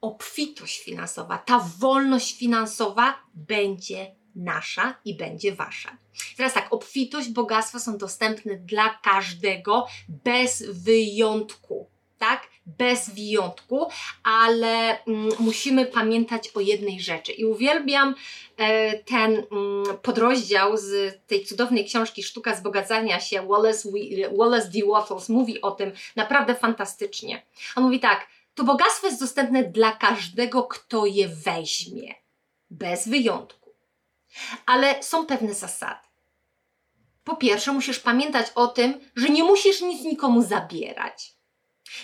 obfitość 0.00 0.80
finansowa, 0.80 1.38
ta 1.38 1.58
wolność 1.78 2.38
finansowa 2.38 3.22
będzie 3.34 4.14
nasza 4.36 4.94
i 5.04 5.14
będzie 5.14 5.54
wasza. 5.54 5.96
Teraz 6.36 6.54
tak, 6.54 6.72
obfitość, 6.72 7.28
bogactwo 7.28 7.80
są 7.80 7.98
dostępne 7.98 8.56
dla 8.56 8.98
każdego 9.02 9.86
bez 10.08 10.62
wyjątku. 10.70 11.86
Tak, 12.18 12.48
bez 12.66 13.10
wyjątku, 13.10 13.86
ale 14.22 15.04
mm, 15.04 15.28
musimy 15.38 15.86
pamiętać 15.86 16.48
o 16.54 16.60
jednej 16.60 17.00
rzeczy. 17.00 17.32
I 17.32 17.44
uwielbiam 17.44 18.14
e, 18.56 18.98
ten 18.98 19.32
mm, 19.32 19.96
podrozdział 20.02 20.76
z 20.76 21.18
tej 21.26 21.44
cudownej 21.44 21.84
książki 21.84 22.22
Sztuka 22.22 22.54
Zbogacania 22.54 23.20
się. 23.20 23.46
Wallace, 23.46 23.88
Wallace 24.38 24.68
D. 24.68 24.78
Wattles 24.92 25.28
mówi 25.28 25.60
o 25.60 25.70
tym 25.70 25.92
naprawdę 26.16 26.54
fantastycznie. 26.54 27.42
On 27.76 27.84
mówi 27.84 28.00
tak: 28.00 28.26
To 28.54 28.64
bogactwo 28.64 29.06
jest 29.06 29.20
dostępne 29.20 29.64
dla 29.64 29.92
każdego, 29.92 30.62
kto 30.62 31.06
je 31.06 31.28
weźmie, 31.28 32.14
bez 32.70 33.08
wyjątku. 33.08 33.65
Ale 34.66 35.02
są 35.02 35.26
pewne 35.26 35.54
zasady. 35.54 36.06
Po 37.24 37.36
pierwsze, 37.36 37.72
musisz 37.72 37.98
pamiętać 37.98 38.46
o 38.54 38.66
tym, 38.66 39.00
że 39.16 39.28
nie 39.28 39.44
musisz 39.44 39.80
nic 39.80 40.02
nikomu 40.04 40.42
zabierać. 40.42 41.36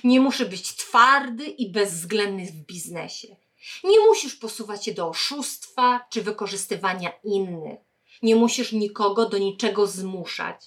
Nie 0.05 0.20
muszę 0.20 0.47
być 0.47 0.76
twardy 0.76 1.47
i 1.47 1.72
bezwzględny 1.72 2.47
w 2.47 2.53
biznesie. 2.53 3.37
Nie 3.85 4.01
musisz 4.01 4.37
posuwać 4.37 4.85
się 4.85 4.95
do 4.95 5.09
oszustwa 5.09 6.07
czy 6.11 6.22
wykorzystywania 6.22 7.12
innych. 7.24 7.80
Nie 8.22 8.37
musisz 8.37 8.72
nikogo 8.72 9.28
do 9.28 9.39
niczego 9.39 9.87
zmuszać. 9.87 10.64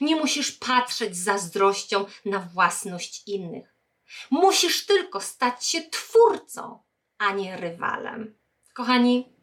Nie 0.00 0.16
musisz 0.16 0.52
patrzeć 0.52 1.16
z 1.16 1.24
zazdrością 1.24 2.04
na 2.24 2.38
własność 2.38 3.22
innych. 3.26 3.74
Musisz 4.30 4.86
tylko 4.86 5.20
stać 5.20 5.66
się 5.66 5.82
twórcą, 5.82 6.78
a 7.18 7.32
nie 7.32 7.56
rywalem. 7.56 8.38
Kochani, 8.74 9.37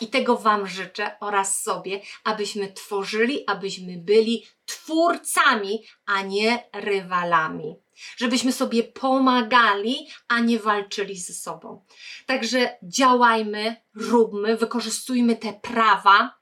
i 0.00 0.08
tego 0.08 0.36
Wam 0.36 0.66
życzę 0.66 1.16
oraz 1.20 1.62
sobie, 1.62 2.00
abyśmy 2.24 2.72
tworzyli, 2.72 3.46
abyśmy 3.46 3.98
byli 3.98 4.46
twórcami, 4.66 5.84
a 6.06 6.22
nie 6.22 6.68
rywalami. 6.72 7.76
Żebyśmy 8.16 8.52
sobie 8.52 8.82
pomagali, 8.82 10.08
a 10.28 10.40
nie 10.40 10.58
walczyli 10.58 11.18
ze 11.18 11.32
sobą. 11.32 11.84
Także 12.26 12.78
działajmy, 12.82 13.76
róbmy, 13.94 14.56
wykorzystujmy 14.56 15.36
te 15.36 15.52
prawa, 15.52 16.40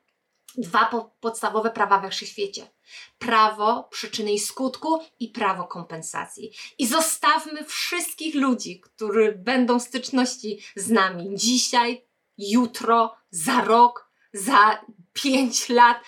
dwa 0.58 0.84
po 0.84 1.16
podstawowe 1.20 1.70
prawa 1.70 1.98
we 1.98 2.10
wszechświecie. 2.10 2.70
Prawo 3.18 3.88
przyczyny 3.90 4.32
i 4.32 4.38
skutku 4.38 5.00
i 5.20 5.28
prawo 5.28 5.64
kompensacji. 5.64 6.52
I 6.78 6.86
zostawmy 6.86 7.64
wszystkich 7.64 8.34
ludzi, 8.34 8.80
którzy 8.80 9.32
będą 9.32 9.78
w 9.78 9.82
styczności 9.82 10.58
z 10.76 10.90
nami 10.90 11.30
dzisiaj, 11.34 12.07
jutro, 12.38 13.16
za 13.30 13.60
rok, 13.60 14.10
za 14.32 14.84
pięć 15.12 15.68
lat 15.68 16.04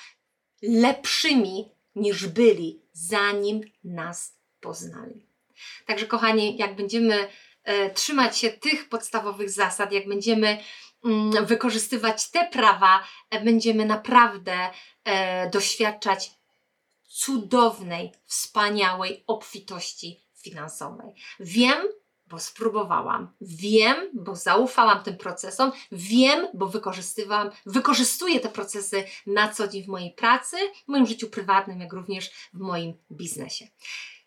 lepszymi 0.63 1.71
niż 1.95 2.27
byli, 2.27 2.83
zanim 2.93 3.61
nas 3.85 4.37
poznali. 4.61 5.27
Także, 5.87 6.07
kochani, 6.07 6.57
jak 6.57 6.77
będziemy 6.77 7.29
e, 7.65 7.91
trzymać 7.91 8.39
się 8.39 8.51
tych 8.51 8.89
podstawowych 8.89 9.51
zasad, 9.51 9.93
jak 9.93 10.09
będziemy 10.09 10.59
mm, 11.05 11.47
wykorzystywać 11.47 12.31
te 12.31 12.49
prawa, 12.49 13.05
e, 13.31 13.45
będziemy 13.45 13.87
naprawdę 13.87 14.71
e, 15.05 15.51
doświadczać 15.51 16.31
cudownej, 17.03 18.13
wspaniałej 18.27 19.25
obfitości 19.27 20.21
finansowej. 20.43 21.15
Wiem, 21.41 21.79
bo 22.31 22.39
spróbowałam. 22.39 23.29
Wiem, 23.41 23.97
bo 24.15 24.37
zaufałam 24.37 25.03
tym 25.03 25.17
procesom. 25.17 25.73
Wiem, 25.93 26.47
bo 26.55 26.67
wykorzystywałam, 26.67 27.51
wykorzystuję 27.67 28.41
te 28.41 28.49
procesy 28.49 29.05
na 29.27 29.49
co 29.49 29.69
dzień 29.69 29.85
w 29.85 29.89
mojej 29.89 30.11
pracy, 30.13 30.57
w 30.85 30.89
moim 30.89 31.07
życiu 31.07 31.29
prywatnym, 31.29 31.81
jak 31.81 31.93
również 31.93 32.31
w 32.55 32.59
moim 32.59 32.95
biznesie. 33.13 33.67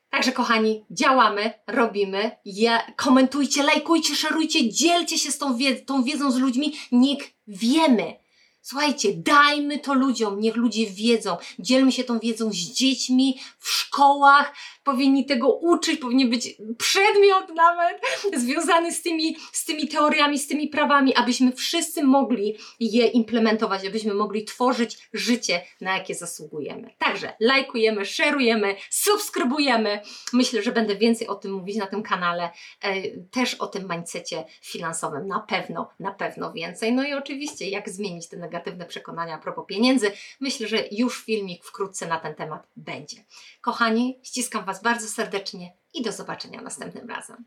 Także 0.09 0.31
kochani, 0.31 0.85
działamy, 0.91 1.53
robimy. 1.67 2.31
Komentujcie, 2.95 3.63
lajkujcie, 3.63 4.15
szerujcie, 4.15 4.69
dzielcie 4.69 5.17
się 5.17 5.31
z 5.31 5.37
tą, 5.37 5.57
wied 5.57 5.85
tą 5.85 6.03
wiedzą 6.03 6.31
z 6.31 6.37
ludźmi. 6.37 6.73
Niech 6.91 7.33
wiemy, 7.47 8.23
Słuchajcie, 8.65 9.13
dajmy 9.13 9.79
to 9.79 9.93
ludziom, 9.93 10.39
niech 10.39 10.55
ludzie 10.55 10.85
wiedzą. 10.85 11.37
Dzielmy 11.59 11.91
się 11.91 12.03
tą 12.03 12.19
wiedzą 12.19 12.51
z 12.51 12.55
dziećmi, 12.55 13.39
w 13.59 13.69
szkołach, 13.69 14.53
powinni 14.83 15.25
tego 15.25 15.53
uczyć, 15.53 15.99
powinien 15.99 16.29
być 16.29 16.55
przedmiot 16.77 17.55
nawet 17.55 18.01
związany 18.43 18.91
z 18.91 19.01
tymi, 19.01 19.37
z 19.51 19.65
tymi 19.65 19.87
teoriami, 19.87 20.39
z 20.39 20.47
tymi 20.47 20.67
prawami, 20.67 21.15
abyśmy 21.15 21.51
wszyscy 21.51 22.03
mogli 22.03 22.57
je 22.79 23.07
implementować, 23.07 23.87
abyśmy 23.87 24.13
mogli 24.13 24.45
tworzyć 24.45 25.09
życie, 25.13 25.61
na 25.81 25.97
jakie 25.97 26.15
zasługujemy. 26.15 26.93
Także 26.97 27.33
lajkujemy, 27.39 28.05
szerujemy, 28.05 28.75
subskrybujemy. 28.89 29.99
Myślę, 30.33 30.61
że 30.61 30.71
będę 30.71 30.95
więcej 30.95 31.27
o 31.27 31.35
tym 31.35 31.51
mówić 31.51 31.77
na 31.77 31.87
tym 31.87 32.03
kanale, 32.03 32.49
e, 32.81 33.17
też 33.31 33.55
o 33.55 33.67
tym 33.67 33.87
mindsetie 33.91 34.43
finansowym, 34.61 35.27
na 35.27 35.39
pewno, 35.39 35.89
na 35.99 36.11
pewno 36.11 36.53
więcej. 36.53 36.93
No 36.93 37.03
i 37.03 37.13
oczywiście, 37.13 37.69
jak 37.69 37.89
zmienić 37.89 38.29
te 38.29 38.37
negatywne 38.37 38.85
przekonania 38.85 39.35
a 39.35 39.37
propos 39.37 39.65
pieniędzy. 39.67 40.11
Myślę, 40.39 40.67
że 40.67 40.83
już 40.91 41.23
filmik 41.23 41.63
wkrótce 41.63 42.07
na 42.07 42.19
ten 42.19 42.35
temat 42.35 42.67
będzie. 42.75 43.17
Kochani, 43.61 44.19
ściskam 44.23 44.65
Was 44.73 44.81
bardzo 44.81 45.07
serdecznie 45.07 45.77
i 45.93 46.01
do 46.01 46.11
zobaczenia 46.11 46.61
następnym 46.61 47.09
razem. 47.09 47.45